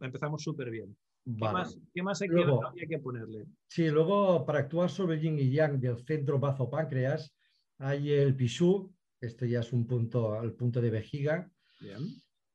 [0.00, 0.96] empezamos súper bien.
[1.24, 3.46] ¿Qué, más, ¿Qué, más, hay que, que ponerle?
[3.66, 7.34] Sí, luego para actuar sobre yin y yang del centro bazo páncreas
[7.78, 11.50] hay el pisú, este ya es un punto, el punto de vejiga,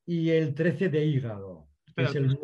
[0.05, 2.37] Y el 13 de hígado, que es el,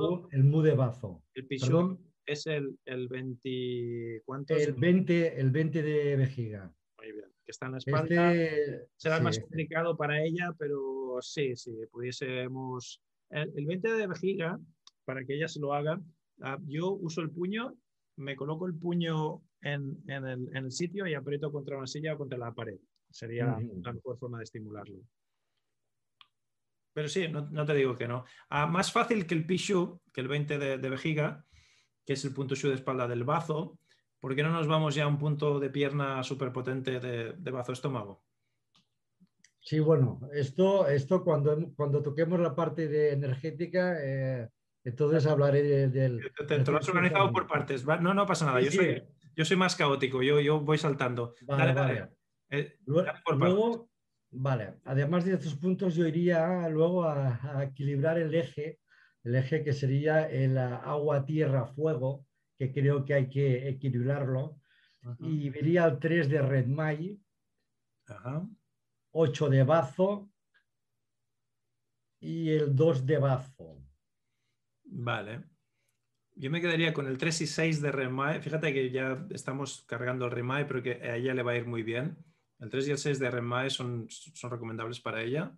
[0.44, 1.24] mu, de bazo.
[1.34, 4.24] El pichón es el, el 20...
[4.26, 4.60] ¿Cuántos?
[4.60, 6.76] El 20, el 20 de vejiga.
[7.00, 7.32] Muy bien.
[7.48, 8.36] Que está en la espalda.
[8.36, 13.02] Este, Será más complicado para ella, pero sí, sí, pudiésemos...
[13.30, 14.60] El, el 20 de vejiga,
[15.06, 16.00] para que ella se lo haga,
[16.42, 17.74] ah, yo uso el puño,
[18.18, 22.14] me coloco el puño en, en, el, en, el, sitio y aprieto contra una silla
[22.14, 22.78] o contra la pared.
[23.10, 25.00] Sería la mejor forma de estimularlo.
[26.98, 28.26] Pero sí, no, te digo que no.
[28.50, 31.46] Ah, más fácil que el Pichu, que el 20 de, vejiga,
[32.04, 33.80] que es el punto Shu de espalda del bazo,
[34.20, 37.52] ¿por qué no nos vamos ya a un punto de pierna súper potente de, de
[37.52, 38.24] bazo estómago?
[39.68, 44.48] Sí, bueno, esto, esto cuando, cuando toquemos la parte de energética, eh,
[44.86, 46.22] entonces hablaré del...
[46.48, 47.86] Te, lo has organizado por partes.
[47.86, 48.62] No, no pasa nada.
[48.62, 49.04] yo, soy,
[49.36, 51.36] yo soy más caótico, yo, yo voy saltando.
[51.42, 52.10] Vale, vale.
[52.50, 53.90] Eh, luego,
[54.32, 58.80] vale, además de estos puntos, yo iría luego a, equilibrar el eje,
[59.26, 62.26] el eje que sería el agua, tierra, fuego,
[62.58, 64.60] que creo que hay que equilibrarlo.
[65.20, 67.22] Y iría al 3 de Red Mai,
[69.12, 70.30] 8 de Bazo
[72.20, 73.78] y el 2 de Bazo.
[74.84, 75.44] Vale.
[76.36, 78.42] Yo me quedaría con el 3 y 6 de Remae.
[78.42, 81.66] Fíjate que ya estamos cargando el Remae, pero que a ella le va a ir
[81.66, 82.18] muy bien.
[82.60, 85.58] El 3 y el 6 de Remae son, son recomendables para ella.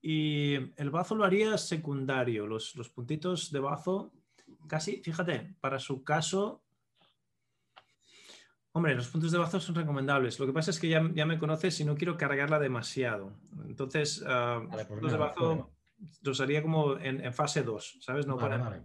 [0.00, 2.46] Y el bazo lo haría secundario.
[2.46, 4.12] Los, los puntitos de bazo,
[4.68, 6.62] casi, fíjate, para su caso,
[8.72, 10.38] Hombre, los puntos de bazo son recomendables.
[10.38, 13.32] Lo que pasa es que ya, ya me conoces y no quiero cargarla demasiado.
[13.66, 15.70] Entonces, uh, los puntos de bazo
[16.22, 18.26] los haría como en, fase 2, ¿sabes?
[18.26, 18.84] No para...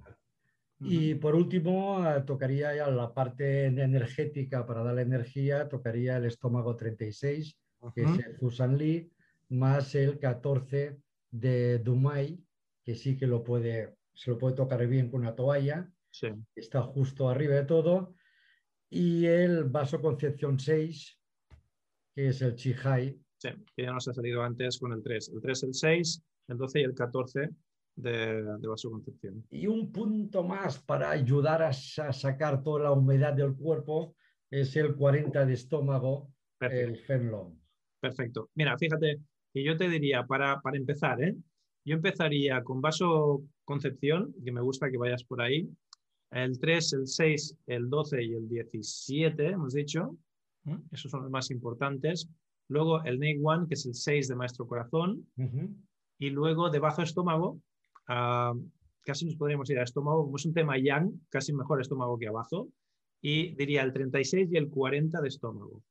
[0.80, 6.76] Y por último, eh, tocaría ya la parte energética para darle energía, tocaría el estómago
[6.76, 7.58] 36,
[7.94, 9.10] que es el Fusan Lee,
[9.50, 10.98] más el 14
[11.32, 12.38] de Dumai,
[12.84, 15.90] que sí que lo puede, se lo puede tocar bien con una toalla,
[16.56, 18.16] está justo arriba de todo,
[18.90, 21.20] y el vaso Concepción 6,
[22.14, 23.20] que es el Chihai.
[23.38, 25.30] Sí, que ya nos ha salido antes con el 3.
[25.34, 27.50] El 3, el 6, el 12 y el 14
[27.96, 29.46] de, de vasoconcepción.
[29.50, 34.16] Y un punto más para ayudar a, sacar toda la humedad del cuerpo
[34.50, 37.58] es el 40 de estómago, el Fenlong.
[38.00, 38.50] Perfecto.
[38.54, 39.20] Mira, fíjate
[39.52, 41.36] que yo te diría, para, para empezar, ¿eh?
[41.86, 42.82] yo empezaría con
[43.64, 45.70] vasoconcepción, que me gusta que vayas por ahí.
[46.32, 50.16] El 3, el 6, el 12 y el 17, hemos dicho.
[50.92, 52.30] Esos son los más importantes.
[52.70, 55.28] Luego el NEI 1, que es el 6 de Maestro Corazón.
[56.18, 57.60] Y luego de bajo estómago,
[58.08, 62.28] casi nos podríamos ir a estómago, como es un tema yang, casi mejor estómago que
[62.28, 62.70] abajo,
[63.22, 65.82] y diría el 36 y el 40 de estómago.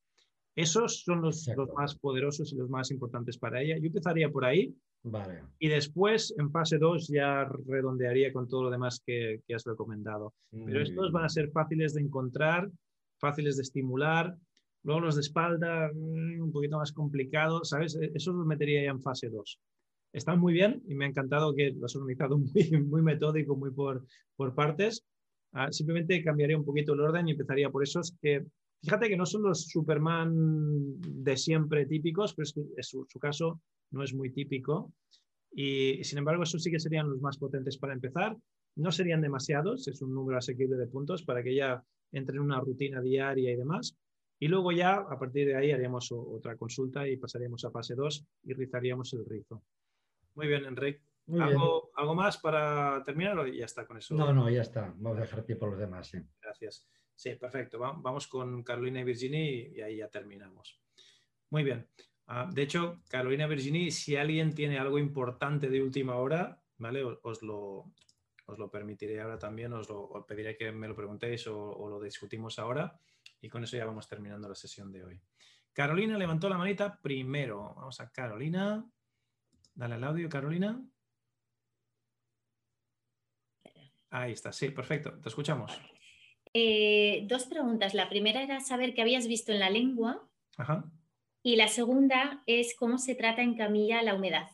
[0.55, 3.79] Esos son los, los, más poderosos y los más importantes para ella.
[3.79, 4.75] Yo empezaría por ahí.
[5.05, 5.43] Vale.
[5.59, 10.35] Y después, en fase 2, ya redondearía con todo lo demás que, que has recomendado.
[10.51, 12.71] Pero estos van a ser fáciles de encontrar,
[13.19, 14.37] fáciles de estimular.
[14.85, 17.97] Luego los de espalda, mm, un poquito más complicado, ¿sabes?
[17.97, 19.59] E-, Eso los metería ya en fase 2
[20.13, 23.71] están muy bien y me ha encantado que lo has organizado muy, muy metódico, muy
[23.71, 24.05] por,
[24.37, 25.05] por partes.
[25.53, 28.47] Ah, simplemente cambiaría un poquito el orden y empezaría por esos que,
[28.83, 30.33] fíjate que no son los Superman
[31.01, 33.61] de siempre típicos, pero es que su, su caso
[33.91, 34.93] no es muy típico.
[35.53, 38.37] Y, sin embargo, esos sí que serían los más potentes para empezar.
[38.77, 42.61] No serían demasiados, es un número asequible de puntos para que ya entre en una
[42.61, 43.97] rutina diaria y demás.
[44.39, 48.25] Y luego ya, a partir de ahí, haríamos otra consulta y pasaríamos a fase 2
[48.45, 49.63] y rizaríamos el rizo.
[50.35, 51.03] Muy bien, Enrique.
[51.39, 54.15] ¿Algo, ¿Algo, más para terminar o ya está con eso?
[54.15, 54.93] No, no, ya está.
[54.97, 56.09] Vamos a dejar tiempo a los demás.
[56.09, 56.19] Sí.
[56.43, 56.89] Gracias.
[57.23, 57.79] Sí, perfecto.
[57.79, 60.81] Vamos con Carolina y Virginia y ahí ya terminamos.
[61.51, 61.87] Muy bien.
[62.27, 67.05] Ah, de hecho, Carolina y Virginia, si alguien tiene algo importante de última hora, ¿vale?
[67.05, 67.93] Os, lo,
[68.47, 72.01] os lo, permitiré ahora también, os, lo, pediré que me lo preguntéis o, o lo
[72.01, 72.99] discutimos ahora
[73.41, 75.21] y con eso ya vamos terminando la sesión de hoy.
[75.73, 77.73] Carolina levantó la manita primero.
[77.77, 78.85] Vamos a Carolina.
[79.77, 80.85] Dale al audio, Carolina.
[84.11, 85.81] Ahí está, sí, perfecto, te escuchamos.
[86.55, 87.95] Eh, dos preguntas.
[87.95, 90.29] La primera era saber qué habías visto en la lengua.
[91.43, 94.49] Y la segunda es cómo se trata en camilla la humedad.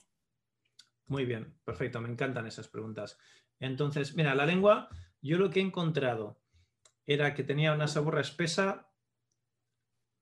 [1.06, 3.18] Muy bien, perfecto, me encantan esas preguntas.
[3.60, 4.88] Entonces, mira, la lengua,
[5.20, 6.40] yo lo que he encontrado
[7.06, 8.90] era que tenía una saborra espesa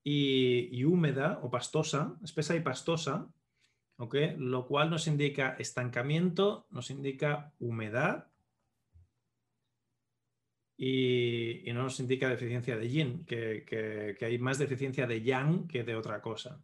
[0.03, 3.29] y, y húmeda o pastosa, espesa y pastosa,
[3.97, 8.31] lo cual nos indica estancamiento, nos indica humedad
[10.77, 15.95] y, no nos indica deficiencia de yin, que, hay más deficiencia de yang que de
[15.95, 16.61] otra cosa.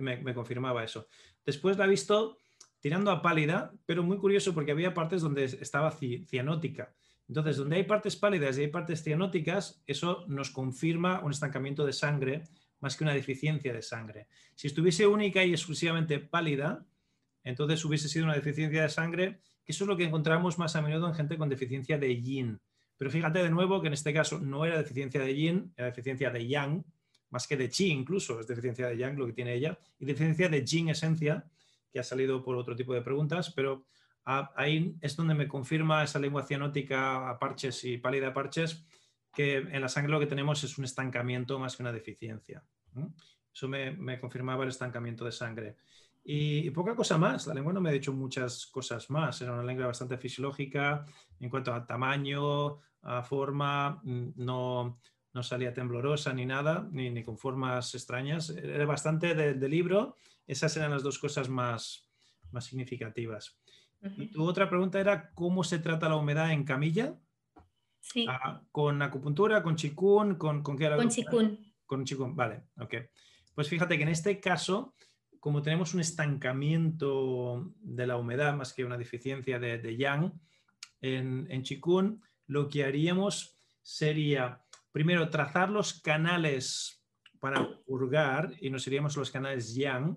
[0.00, 1.08] me, confirmaba eso.
[1.44, 2.36] Después la he visto
[2.80, 6.94] tirando a pálida, pero muy curioso porque había partes donde estaba cianótica.
[7.26, 11.92] Entonces, donde hay partes pálidas y hay partes cianóticas, eso nos confirma un estancamiento de
[11.92, 12.44] sangre
[12.80, 14.28] más que una deficiencia de sangre.
[14.54, 16.86] Si estuviese única y exclusivamente pálida,
[17.42, 20.82] entonces hubiese sido una deficiencia de sangre, que eso es lo que encontramos más a
[20.82, 22.60] menudo en gente con deficiencia de yin.
[22.98, 26.30] Pero fíjate de nuevo que en este caso no era deficiencia de yin, era deficiencia
[26.30, 26.84] de yang,
[27.30, 30.48] más que de chi incluso, es deficiencia de yang lo que tiene ella, y deficiencia
[30.48, 31.44] de yin esencia,
[31.90, 33.86] que ha salido por otro tipo de preguntas, pero
[34.24, 38.84] ahí es donde me confirma esa lengua cianótica a parches y pálida a parches,
[39.32, 42.62] que en la sangre lo que tenemos es un estancamiento más que una deficiencia.
[43.52, 45.76] Eso me, confirmaba el estancamiento de sangre.
[46.30, 49.62] Y, poca cosa más, la lengua no me ha dicho muchas cosas más, era una
[49.62, 51.06] lengua bastante fisiológica
[51.40, 54.98] en cuanto a tamaño, a forma, mm, no,
[55.32, 60.16] no salía temblorosa ni nada, ni, ni, con formas extrañas, era bastante de libro
[60.48, 62.10] esas eran las dos cosas más,
[62.50, 63.60] más significativas.
[64.16, 67.14] Y tu otra pregunta era cómo se trata la humedad en camilla.
[68.00, 68.26] Sí.
[68.28, 70.88] Ah, ¿Con acupuntura, con chikun, con, con qué?
[70.96, 71.58] Con chikun.
[71.84, 72.94] Con chikun, vale, ok.
[73.54, 74.94] Pues fíjate que en este caso,
[75.40, 80.32] como tenemos un estancamiento de la humedad más que una deficiencia de, yang,
[81.00, 87.04] en, en chikun lo que haríamos sería primero trazar los canales
[87.38, 90.16] para purgar y nos iríamos los canales yang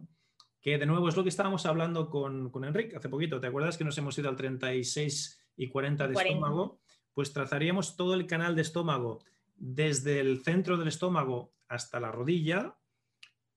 [0.62, 3.40] que de nuevo es lo que estábamos hablando con, con Enrique hace poquito.
[3.40, 6.80] ¿Te acuerdas que nos hemos ido al 36 y 40 de estómago?
[7.14, 9.24] Pues trazaríamos todo el canal de estómago
[9.56, 12.76] desde el centro del estómago hasta la rodilla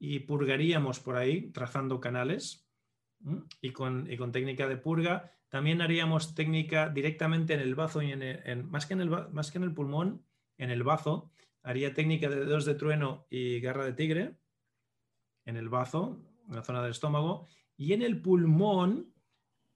[0.05, 2.69] y purgaríamos por ahí trazando canales
[3.61, 5.33] y con, y con, técnica de purga.
[5.49, 9.59] También haríamos técnica directamente en el bazo y en, más, que en el, más que
[9.59, 10.25] en el pulmón,
[10.59, 11.31] en el bazo.
[11.63, 14.37] Haría técnica de dedos de trueno y garra de tigre
[15.47, 17.47] en el bazo, en la zona del estómago,
[17.77, 19.13] y en el pulmón,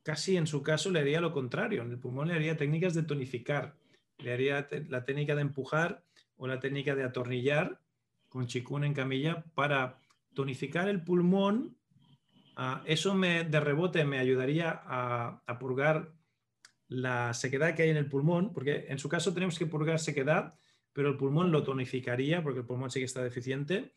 [0.02, 1.82] casi en su caso, le haría lo contrario.
[1.82, 3.76] En el pulmón le haría técnicas de tonificar,
[4.18, 6.04] le haría la técnica de empujar
[6.36, 7.80] o la técnica de atornillar
[8.28, 9.98] con chikun en camilla para
[10.34, 11.76] tonificar el pulmón.
[12.56, 16.12] Ah, eso me, de rebote me ayudaría a, purgar
[16.88, 20.54] la sequedad que hay en el pulmón, porque en su caso tenemos que purgar sequedad,
[20.92, 23.92] pero el pulmón lo tonificaría, porque el pulmón sí que está deficiente,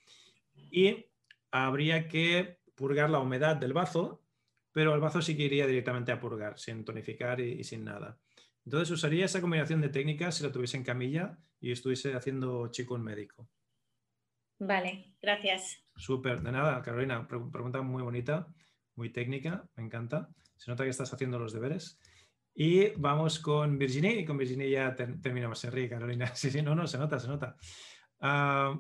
[0.54, 1.06] y
[1.52, 4.22] habría que purgar la humedad del bazo,
[4.72, 8.20] pero el bazo sí que iría directamente a purgar, sin tonificar y, sin nada.
[8.66, 12.96] Entonces usaría esa combinación de técnicas si la tuviese en camilla y estuviese haciendo chico
[12.96, 13.50] en médico.
[14.62, 15.84] Vale, gracias.
[15.96, 18.48] Súper, de nada, Carolina, pregunta muy bonita,
[18.94, 20.30] muy técnica, me encanta.
[20.56, 22.00] Se nota que estás haciendo los deberes.
[22.54, 25.64] Y vamos con Virginie, y con Virginie ya terminamos.
[25.64, 26.32] Enrique, Carolina.
[26.36, 27.56] Sí, sí, no, no, se nota, se nota.
[28.20, 28.78] Uh,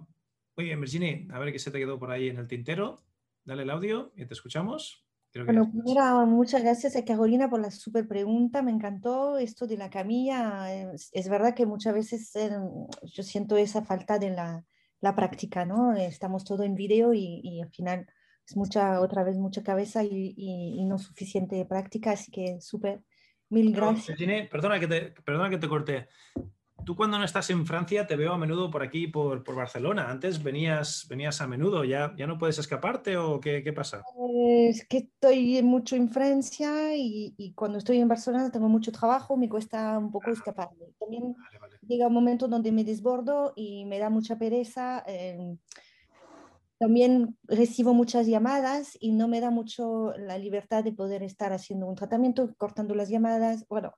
[0.56, 3.04] muy Virginie, a ver qué se te quedó por ahí en el tintero.
[3.44, 5.04] Dale el audio y te escuchamos.
[5.34, 8.62] bueno, primero, muchas gracias a Carolina por la super pregunta.
[8.62, 10.72] Me encantó esto de la camilla.
[10.94, 12.52] Es, verdad que muchas veces eh,
[13.02, 14.64] yo siento esa falta de la,
[15.02, 15.93] la práctica, ¿no?
[15.93, 18.08] Estamos todo en video y, y, al final
[18.47, 22.12] es mucha, otra vez, mucha cabeza y, y, no suficiente práctica.
[22.12, 23.02] Así que súper,
[23.49, 24.18] mil gracias.
[24.49, 26.08] perdona, que te, perdona que te corté.
[26.86, 30.10] Tú cuando no estás en Francia te veo a menudo por aquí, por, Barcelona.
[30.10, 34.04] Antes venías, venías a menudo, ¿Ya, ¿ya no puedes escaparte o qué, qué pasa?
[34.68, 39.49] Es que estoy mucho en Francia y, cuando estoy en Barcelona tengo mucho trabajo, me
[39.49, 40.86] cuesta un poco ah, escaparme.
[40.99, 41.36] También
[41.92, 45.04] llega un momento donde me desbordo y me da mucha pereza.
[45.06, 45.58] Em,
[46.80, 51.86] también recibo muchas llamadas y no me da mucho la libertad de poder estar haciendo
[51.86, 53.68] un tratamiento, cortando las llamadas.
[53.68, 53.94] Bueno,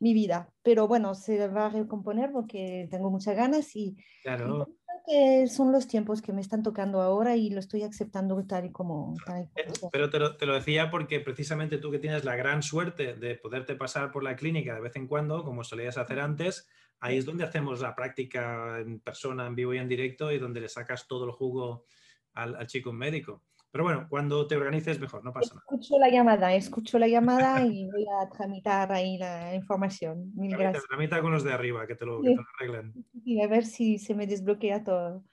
[0.00, 0.48] mi vida.
[0.62, 4.66] Pero bueno, se va a recomponer porque tengo muchas ganas y, claro.
[5.06, 8.72] que son los tiempos que me están tocando ahora y lo estoy aceptando tal y
[8.72, 9.14] como...
[9.54, 13.14] Eh, pero te lo, te lo, decía porque precisamente tú que tienes la gran suerte
[13.14, 16.66] de poderte pasar por la clínica de vez en cuando, como solías hacer antes,
[17.00, 20.60] ahí es donde hacemos la práctica en persona, en vivo y en directo y donde
[20.60, 21.86] le sacas todo el jugo
[22.34, 23.42] al, al chico médico.
[23.72, 25.64] Pero bueno, cuando te organices mejor, no pasa nada.
[25.70, 30.32] Escucho la llamada, escucho la llamada y voy a tramitar ahí la información.
[30.34, 30.88] Mil tramita, gracias.
[30.88, 32.20] Tramita con los de arriba, que te lo,
[32.58, 32.92] arreglen.
[33.24, 35.24] Y a ver si se me desbloquea todo.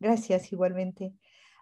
[0.00, 1.12] Gracias igualmente.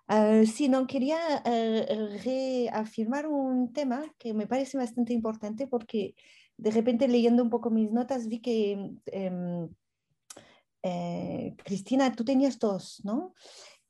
[0.08, 6.14] Uh, sí, no, quería uh, reafirmar un tema que me parece bastante importante porque
[6.56, 8.76] de repente leyendo un poco mis notas vi que
[9.12, 9.68] um,
[10.86, 13.34] eh, Cristina, tú tenías dos, ¿no?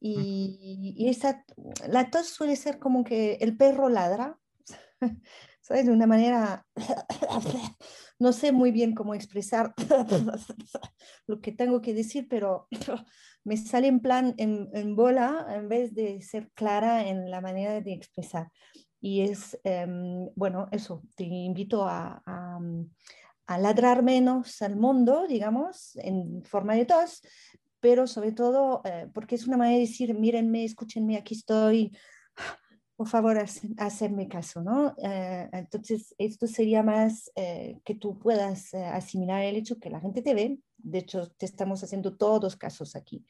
[0.01, 1.45] Y, esa,
[1.89, 4.39] la tos suele ser como que el perro ladra,
[5.61, 5.87] ¿sabes?
[5.87, 6.67] De una manera,
[8.21, 9.75] no sé muy bien cómo expresar
[11.27, 12.69] lo que tengo que decir, pero
[13.45, 17.93] me sale en plan en, bola en vez de ser clara en la manera de
[17.93, 18.53] expresar.
[19.05, 26.43] Y es, em, bueno, eso, te invito a, a, ladrar menos al mundo, digamos, en
[26.43, 27.21] forma de tos,
[27.81, 31.95] pero sobre todo eh, porque es una manera de decir, mírenme, escúchenme, aquí estoy,
[32.97, 33.37] por favor,
[33.77, 34.95] hacerme caso, ¿no?
[34.97, 40.23] Eh, entonces, esto sería más eh, que tú puedas asimilar el hecho que la gente
[40.23, 43.23] te ve, de hecho, te estamos haciendo todos casos aquí.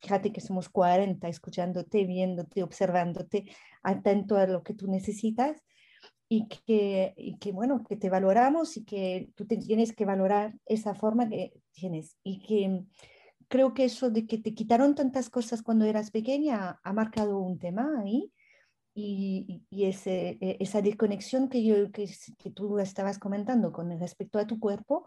[0.00, 3.44] Fíjate que somos 40 escuchándote, viéndote, observándote,
[3.82, 5.62] atento a lo que tú necesitas
[6.28, 10.94] y que, y que, bueno, que te valoramos y que tú tienes que valorar esa
[10.94, 12.16] forma que tienes.
[12.22, 12.84] Y que
[13.48, 17.58] creo que eso de que te quitaron tantas cosas cuando eras pequeña ha marcado un
[17.58, 18.32] tema ahí.
[18.98, 24.38] Y, y ese, e, esa desconexión que, yo, que, que tú estabas comentando con respecto
[24.38, 25.04] a tu cuerpo,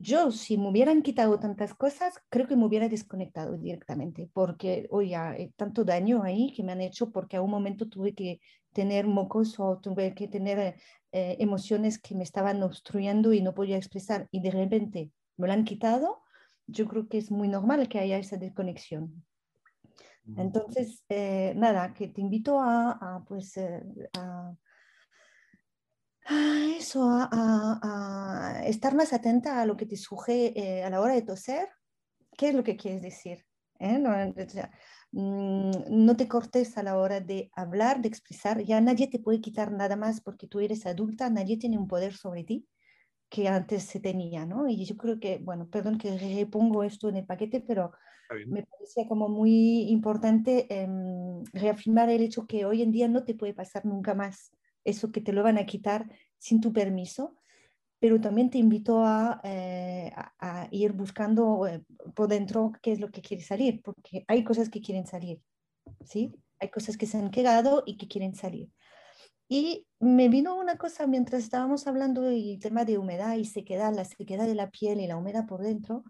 [0.00, 5.14] yo si me hubieran quitado tantas cosas, creo que me hubiera desconectado directamente, porque, oye,
[5.14, 8.40] hay tanto daño ahí que me han hecho porque a un momento tuve que
[8.72, 10.76] tener mocos o tuve que tener
[11.12, 15.52] eh, emociones que me estaban obstruyendo y no podía expresar y de repente me lo
[15.52, 16.22] han quitado,
[16.66, 19.22] yo creo que es muy normal que haya esa desconexión.
[20.36, 23.82] Entonces, eh, nada, que te invito a, pues, eh,
[24.16, 24.54] a
[26.26, 31.14] Ah, eso, a, estar más atenta a lo que te surge eh, a la hora
[31.14, 31.68] de toser.
[32.36, 33.44] ¿Qué es lo que quieres decir?
[33.78, 33.98] ¿Eh?
[35.12, 38.62] Mm, no, te cortes a la hora de hablar, de expresar.
[38.62, 42.14] Ya nadie te puede quitar nada más porque tú eres adulta, nadie tiene un poder
[42.14, 42.66] sobre ti
[43.28, 44.68] que antes se tenía, ¿no?
[44.68, 47.92] Y yo creo que, bueno, perdón que repongo esto en el paquete, pero
[48.46, 53.34] me parecía como muy importante em, reafirmar el hecho que hoy en día no te
[53.34, 54.52] puede pasar nunca más
[54.84, 57.36] eso que te lo van a quitar sin tu permiso,
[58.00, 60.12] pero también te invito a, eh,
[60.70, 64.80] ir buscando eh, por dentro qué es lo que quiere salir, porque hay cosas que
[64.80, 65.40] quieren salir,
[66.04, 66.32] ¿sí?
[66.58, 68.70] Hay cosas que se han quedado y que quieren salir.
[69.48, 74.04] Y me vino una cosa mientras estábamos hablando del tema de humedad y sequedad, la
[74.04, 76.04] sequedad de la piel y la humedad por dentro,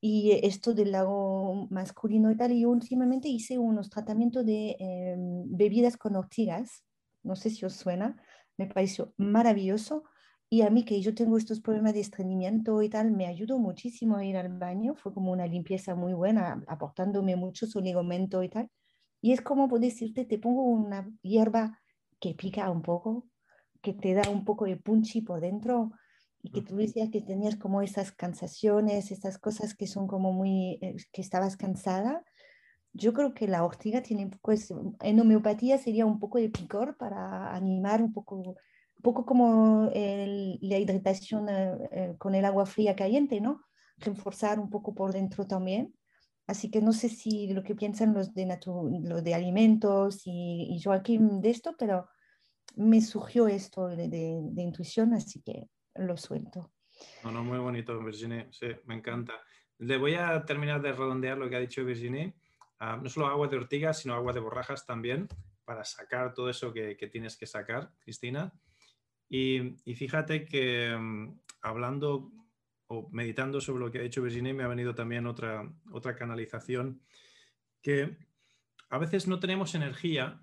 [0.00, 5.96] y esto del lago masculino y tal, y últimamente hice unos tratamientos de em, bebidas
[5.96, 6.82] con ortigas,
[7.22, 8.16] no sé si os suena,
[8.56, 10.04] me pareció maravilloso.
[10.48, 14.16] Y a mí que yo tengo estos problemas de estreñimiento y tal, me ayudó muchísimo
[14.16, 14.94] a ir al baño.
[14.94, 18.70] Fue como una limpieza muy buena, aportándome mucho su ligamento y tal.
[19.22, 21.80] Y es como decirte, te pongo una hierba
[22.20, 23.28] que pica un poco,
[23.80, 25.92] que te da un poco de punchi por dentro
[26.42, 30.78] y que tú decías que tenías como esas cansaciones, esas cosas que son como muy,
[30.82, 32.24] eh, que estabas cansada
[32.92, 34.52] yo creo que la ortiga tiene un poco,
[35.00, 40.78] en homeopatía sería un poco de picor para animar un poco, un poco como la
[40.78, 43.62] hidratación eh, eh, con el agua fría caliente, ¿no?
[43.98, 45.94] Reforzar un poco por dentro también.
[46.46, 48.58] Así que no sé si lo que piensan los de,
[49.04, 52.08] los de alimentos y, y Joaquín de esto, pero
[52.76, 56.72] me surgió esto de, de, intuición, así que lo suelto.
[57.24, 59.34] No, no, muy bonito, Virginie, sí, me encanta.
[59.78, 62.34] Le voy a terminar de redondear lo que ha dicho Virginie
[62.84, 65.28] Ah, no solo agua de ortiga, sino agua de borrajas también,
[65.64, 68.52] para sacar todo eso que, tienes que sacar, Cristina.
[69.28, 72.32] Y, fíjate que mm, hablando
[72.88, 77.00] o meditando sobre lo que ha dicho Virginia, me ha venido también otra, otra canalización,
[77.82, 78.16] que
[78.90, 80.40] a veces no tenemos energía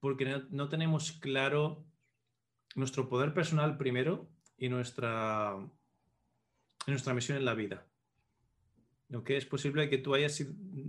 [0.00, 1.84] porque no, tenemos claro
[2.74, 5.56] nuestro poder personal primero y nuestra,
[6.88, 7.86] nuestra misión en la vida
[9.24, 10.40] que es posible que tú hayas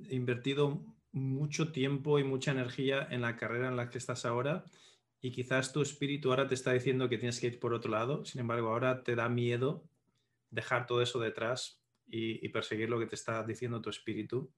[0.10, 0.82] invertido
[1.12, 4.66] mucho tiempo y mucha energía en la carrera en la que estás ahora
[5.22, 8.26] y quizás tu espíritu ahora te está diciendo que tienes que ir por otro lado,
[8.26, 9.88] sin embargo ahora te da miedo
[10.50, 14.52] dejar todo eso detrás y, perseguir lo que te está diciendo tu espíritu.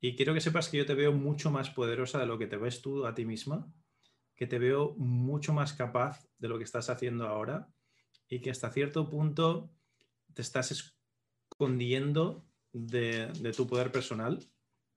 [0.00, 2.56] Y quiero que sepas que yo te veo mucho más poderosa de lo que te
[2.56, 3.70] ves tú a ti misma,
[4.34, 7.68] que te veo mucho más capaz de lo que estás haciendo ahora
[8.26, 9.70] y que hasta cierto punto
[10.32, 10.94] te estás
[11.50, 14.38] escondiendo de, tu poder personal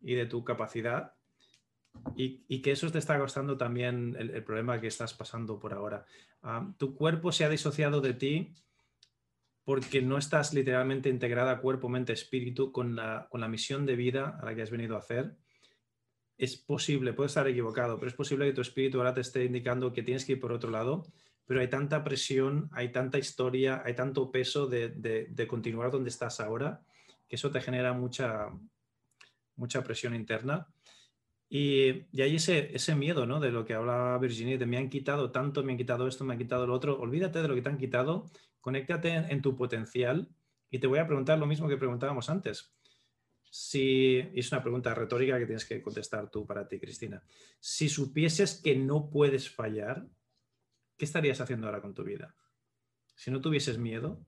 [0.02, 1.14] y de tu capacidad
[2.16, 6.06] y, que eso te está costando también el, problema que estás pasando por ahora.
[6.42, 8.56] Ah, tu cuerpo se ha disociado de ti
[9.64, 14.38] porque no estás literalmente integrada cuerpo, mente, espíritu con la, con la misión de vida
[14.42, 15.38] a la que has venido a hacer.
[16.38, 19.94] Es posible, puede estar equivocado, pero es posible que tu espíritu ahora te esté indicando
[19.94, 21.06] que tienes que ir por otro lado,
[21.46, 26.40] pero hay tanta presión, hay tanta historia, hay tanto peso de, de continuar donde estás
[26.40, 26.84] ahora
[27.28, 28.50] que eso te genera mucha,
[29.56, 30.68] mucha presión interna.
[31.50, 33.40] Y, y hay ese, ese miedo, ¿no?
[33.40, 36.34] De lo que hablaba Virginia, de me han quitado tanto, me han quitado esto, me
[36.34, 37.00] han quitado lo otro.
[37.00, 38.26] Olvídate de lo que te han quitado,
[38.60, 40.30] conéctate en, tu potencial
[40.72, 42.74] y te voy a preguntar lo mismo que preguntábamos antes.
[43.52, 47.24] si, es una pregunta retórica que tienes que contestar tú para ti, Cristina,
[47.60, 50.08] si supieses que no puedes fallar,
[50.98, 52.36] ¿qué estarías haciendo ahora con tu vida?
[53.16, 54.26] Si no tuvieses miedo,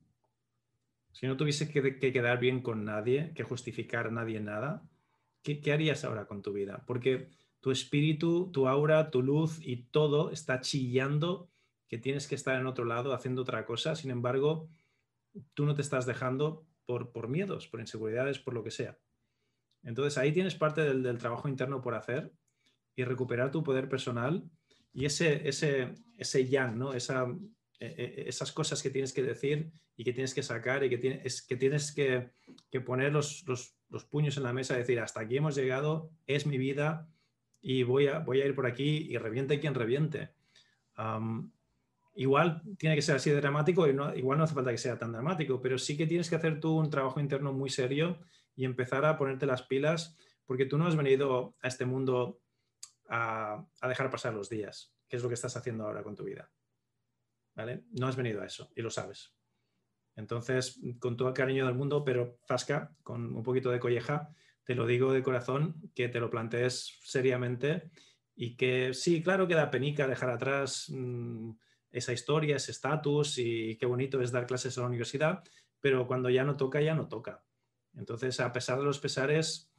[1.16, 4.84] si no tuvieses que, quedar bien con nadie, que justificar a nadie nada,
[5.44, 6.84] ¿qué, ¿qué harías ahora con tu vida?
[6.86, 7.30] Porque
[7.62, 11.50] tu espíritu, tu aura, tu luz y todo está chillando
[11.88, 13.96] que tienes que estar en otro lado haciendo otra cosa.
[13.96, 14.68] Sin embargo,
[15.54, 19.00] tú no te estás dejando por, miedos, por inseguridades, por lo que sea.
[19.84, 22.34] Entonces ahí tienes parte del, trabajo interno por hacer
[22.94, 24.44] y recuperar tu poder personal
[24.92, 26.94] y ese, ese, ese yang, ¿no?
[26.94, 27.26] Esa,
[27.80, 32.32] esas cosas que tienes que decir y que tienes que sacar y que, tienes que,
[32.86, 33.44] poner los,
[34.10, 37.08] puños en la mesa y decir, hasta aquí hemos llegado, es mi vida
[37.62, 40.30] y voy a, a ir por aquí y reviente quien reviente.
[42.16, 44.98] igual tiene que ser así de dramático y no, igual no hace falta que sea
[44.98, 48.20] tan dramático, pero sí que tienes que hacer tú un trabajo interno muy serio
[48.56, 52.40] y empezar a ponerte las pilas, porque tú no has venido a este mundo
[53.10, 56.50] a, dejar pasar los días, que es lo que estás haciendo ahora con tu vida.
[57.56, 59.34] No has venido a eso y lo sabes.
[60.16, 64.30] Entonces, con todo el cariño del mundo, pero Fasca, con un poquito de colleja,
[64.64, 67.92] te lo digo de corazón, que te lo plantees seriamente
[68.36, 71.52] y que sí, claro que da penica dejar atrás mm,
[71.92, 75.44] esa historia, ese estatus y qué bonito es dar clases a la universidad,
[75.80, 77.44] pero cuando ya no toca, ya no toca.
[77.94, 79.72] Entonces, a pesar de los pesares,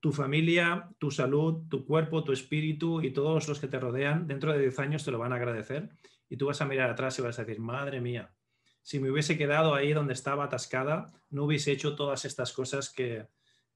[0.00, 4.52] tu familia, tu salud, tu cuerpo, tu espíritu y todos los que te rodean, dentro
[4.52, 5.90] de 10 años te lo van a agradecer
[6.28, 8.34] y tú vas a mirar atrás y vas a decir, madre mía,
[8.82, 13.26] si me hubiese quedado ahí donde estaba atascada, no hubiese hecho todas estas cosas que,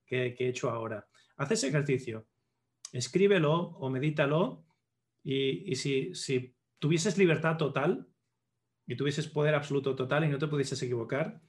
[0.08, 1.06] he hecho ahora.
[1.36, 2.26] Haz ese ejercicio,
[2.92, 4.64] escríbelo o medítalo
[5.22, 8.08] y, si, si tuvieses libertad total
[8.86, 11.40] y tuvieses poder absoluto total y no te pudieses equivocar,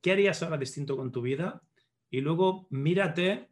[0.00, 1.62] ¿Qué harías ahora distinto con tu vida?
[2.10, 3.50] Y luego mírate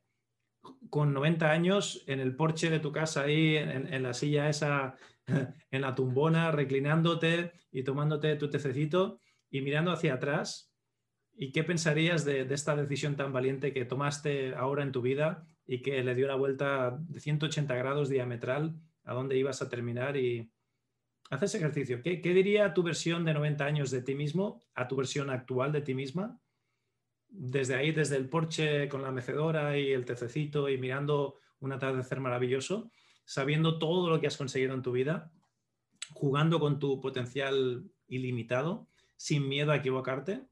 [0.91, 4.97] con 90 años en el porche de tu casa, ahí en, la silla esa,
[5.71, 10.73] en la tumbona, reclinándote y tomándote tu tececito y mirando hacia atrás.
[11.35, 15.83] ¿Y qué pensarías de, esta decisión tan valiente que tomaste ahora en tu vida y
[15.83, 18.75] que le dio la vuelta de 180 grados diametral
[19.05, 20.17] a dónde ibas a terminar?
[20.17, 20.51] Y
[21.31, 22.03] haz ese ejercicio.
[22.03, 25.71] ¿Qué, ¿Qué diría tu versión de 90 años de ti mismo a tu versión actual
[25.71, 26.41] de ti misma?
[27.29, 32.21] desde ahí, desde el porche con la mecedora y el tececito y mirando un atardecer
[32.21, 32.91] maravilloso,
[33.29, 35.31] sabiendo todo lo que has conseguido en tu vida,
[36.15, 38.89] jugando con tu potencial ilimitado,
[39.19, 40.47] sin miedo a equivocarte,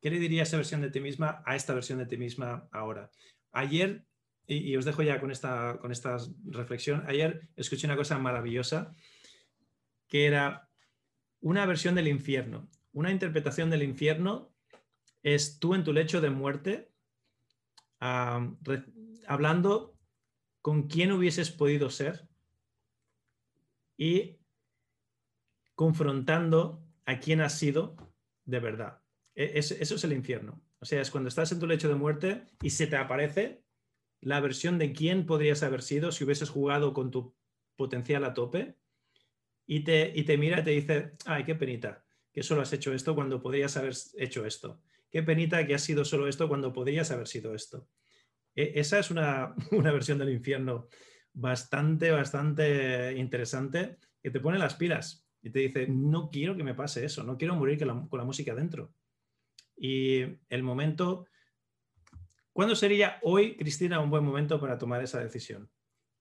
[0.00, 3.12] ¿qué le diría esa versión de ti misma a esta versión de ti misma ahora?
[3.52, 4.06] Ayer,
[4.48, 5.92] y, os dejo ya con esta, con
[6.46, 8.92] reflexión, ayer escuché una cosa maravillosa
[10.08, 10.68] que era
[11.38, 14.52] una versión del infierno, una interpretación del infierno
[15.22, 16.90] es tú en tu lecho de muerte
[18.00, 19.99] hablando
[20.62, 22.28] con quién hubieses podido ser
[23.96, 24.38] y
[25.74, 27.96] confrontando a quién has sido
[28.44, 29.02] de verdad.
[29.34, 30.62] E, eso es el infierno.
[30.80, 33.62] O sea, es cuando estás en tu lecho de muerte y se te aparece
[34.20, 37.34] la versión de quién podrías haber sido si hubieses jugado con tu
[37.76, 38.76] potencial a tope
[39.66, 42.92] y te, y te mira y te dice, ay, qué penita, que solo has hecho
[42.92, 44.80] esto cuando podrías haber hecho esto
[45.10, 47.86] qué penita que ha sido solo esto cuando podrías haber sido esto.
[48.54, 50.88] E, esa es una, versión del infierno
[51.32, 56.74] bastante, bastante interesante que te pone las pilas y te dice, no quiero que me
[56.74, 58.92] pase eso, no quiero morir con la, música dentro.
[59.76, 61.26] Y el momento,
[62.52, 65.70] ¿cuándo sería hoy, Cristina, un buen momento para tomar esa decisión?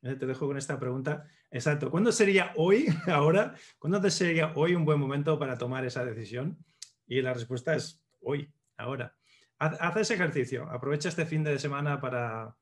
[0.01, 1.27] Eh, te dejo con esta pregunta.
[1.51, 1.91] Exacto.
[1.91, 6.57] ¿Cuándo sería hoy, ahora, cuándo sería hoy un buen momento para tomar esa decisión?
[7.05, 9.18] Y la respuesta es hoy ahora.
[9.59, 12.55] Haz, ese ejercicio, aprovecha este fin de semana para,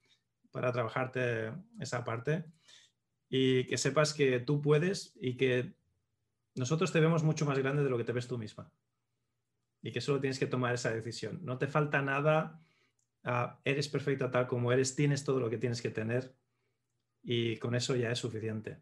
[0.51, 2.45] para trabajarte esa parte
[3.29, 5.75] y que sepas que tú puedes y que
[6.55, 8.71] nosotros te vemos mucho más grande de lo que te ves tú misma.
[9.83, 11.39] Y que solo tienes que tomar esa decisión.
[11.43, 12.59] No te falta nada,
[13.23, 16.35] ah, eres perfecta tal como eres, tienes todo lo que tienes que tener
[17.21, 18.81] y con eso ya es suficiente.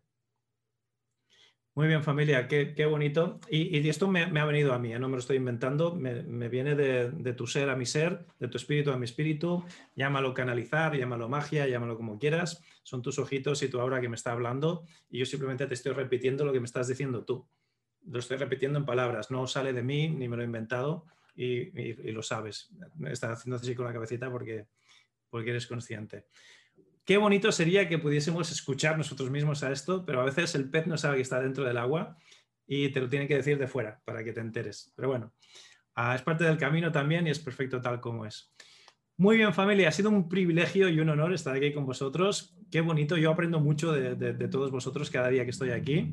[1.75, 3.41] Muy bien, familia, qué, bonito.
[3.49, 4.97] Y, esto me, ha venido a mí, ¿eh?
[4.97, 8.55] no me lo estoy inventando, me, viene de, tu ser a mi ser, de tu
[8.55, 9.61] espíritu a mi espíritu.
[9.93, 12.63] Llámalo canalizar, llámalo magia, llámalo como quieras.
[12.83, 15.91] Son tus ojitos y tu aura que me está hablando y yo simplemente te estoy
[15.91, 17.45] repitiendo lo que me estás diciendo tú.
[18.05, 22.11] Lo estoy repitiendo en palabras, no sale de mí ni me lo he inventado y,
[22.13, 22.69] lo sabes.
[22.95, 24.67] Me estás haciendo así con la cabecita porque,
[25.29, 26.23] porque eres consciente
[27.05, 30.87] qué bonito sería que pudiésemos escuchar nosotros mismos a esto, pero a veces el pez
[30.87, 32.17] no sabe que está dentro del agua
[32.67, 34.91] y te lo tiene que decir de fuera para que te enteres.
[34.95, 35.33] Pero bueno,
[35.93, 38.51] ah, es parte del camino también y es perfecto tal como es.
[39.17, 39.87] Muy bien, familia.
[39.87, 42.57] Ha sido un privilegio y un honor estar aquí con vosotros.
[42.69, 43.15] Qué bonito.
[43.15, 46.11] Yo aprendo mucho de, todos vosotros cada día que estoy aquí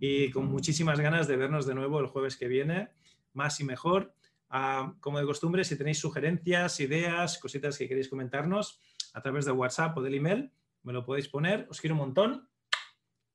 [0.00, 2.88] y con muchísimas ganas de vernos de nuevo el jueves que viene,
[3.34, 4.14] más y mejor.
[4.48, 8.80] Ah, como de costumbre, si tenéis sugerencias, ideas, cositas que queréis comentarnos
[9.14, 11.66] a través de WhatsApp o del email, me lo podéis poner.
[11.70, 12.48] Os quiero un montón.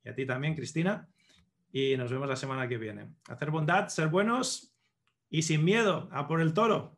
[0.03, 1.07] Y a ti también, Cristina.
[1.71, 3.09] Y nos vemos la semana que viene.
[3.27, 4.73] Hacer bondad, ser buenos
[5.29, 6.97] y sin miedo a por el toro.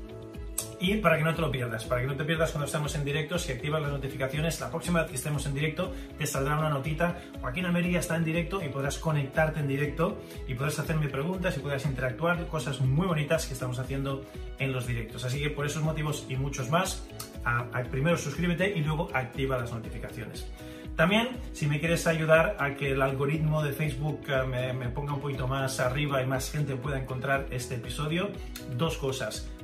[0.81, 3.05] y para que no te lo pierdas, para que no te pierdas cuando estamos en
[3.05, 6.69] directo, si activas las notificaciones, la próxima vez que estemos en directo te saldrá una
[6.69, 7.21] notita.
[7.39, 10.17] Joaquín Almería está en directo y podrás conectarte en directo
[10.47, 14.25] y podrás hacerme preguntas y podrás interactuar, cosas muy bonitas que estamos haciendo
[14.57, 15.23] en los directos.
[15.23, 17.07] Así que por esos motivos y muchos más,
[17.91, 20.47] primero suscríbete y luego activa las notificaciones.
[20.95, 25.13] También, si me quieres ayudar a que el algoritmo de Facebook eh, me, me, ponga
[25.13, 28.29] un poquito más arriba y más gente pueda encontrar este episodio,
[28.77, 29.49] dos cosas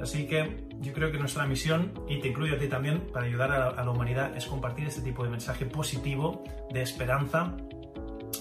[0.00, 3.52] Así que yo creo que nuestra misión, y te incluyo a ti también, para ayudar
[3.52, 6.42] a, la humanidad, es compartir este tipo de mensaje positivo,
[6.72, 7.56] de esperanza,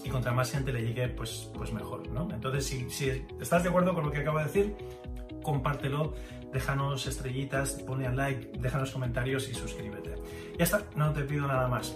[0.03, 2.27] y contra más gente le llegue, pues, pues mejor, ¿no?
[2.31, 4.75] Entonces, si, si estás de acuerdo con lo que acabo de decir,
[5.43, 6.13] compártelo,
[6.51, 10.15] déjanos estrellitas, ponle al like, déjanos comentarios y suscríbete.
[10.57, 11.95] Ya está, no te pido nada más.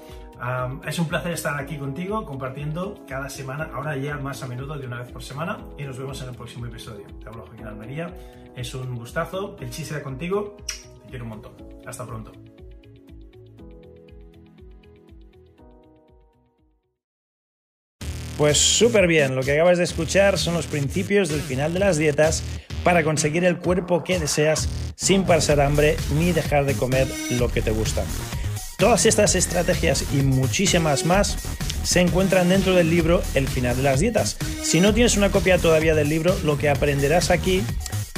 [0.85, 4.85] Es un placer estar aquí contigo compartiendo cada semana, ahora ya más a menudo de
[4.85, 7.05] una vez por semana y nos vemos en el próximo episodio.
[7.21, 8.13] Te hablo Joaquín Almería,
[8.55, 10.57] es un gustazo, el chiste contigo,
[11.03, 11.53] te quiero un montón.
[11.85, 12.31] Hasta pronto.
[18.37, 21.97] Pues súper bien, lo que acabas de escuchar son los principios del final de las
[21.97, 22.43] dietas
[22.83, 27.07] para conseguir el cuerpo que deseas sin pasar hambre ni dejar de comer
[27.39, 28.03] lo que te gusta.
[28.77, 31.37] Todas estas estrategias y muchísimas más
[31.83, 34.37] se encuentran dentro del libro El final de las dietas.
[34.63, 37.63] Si no tienes una copia todavía del libro, lo que aprenderás aquí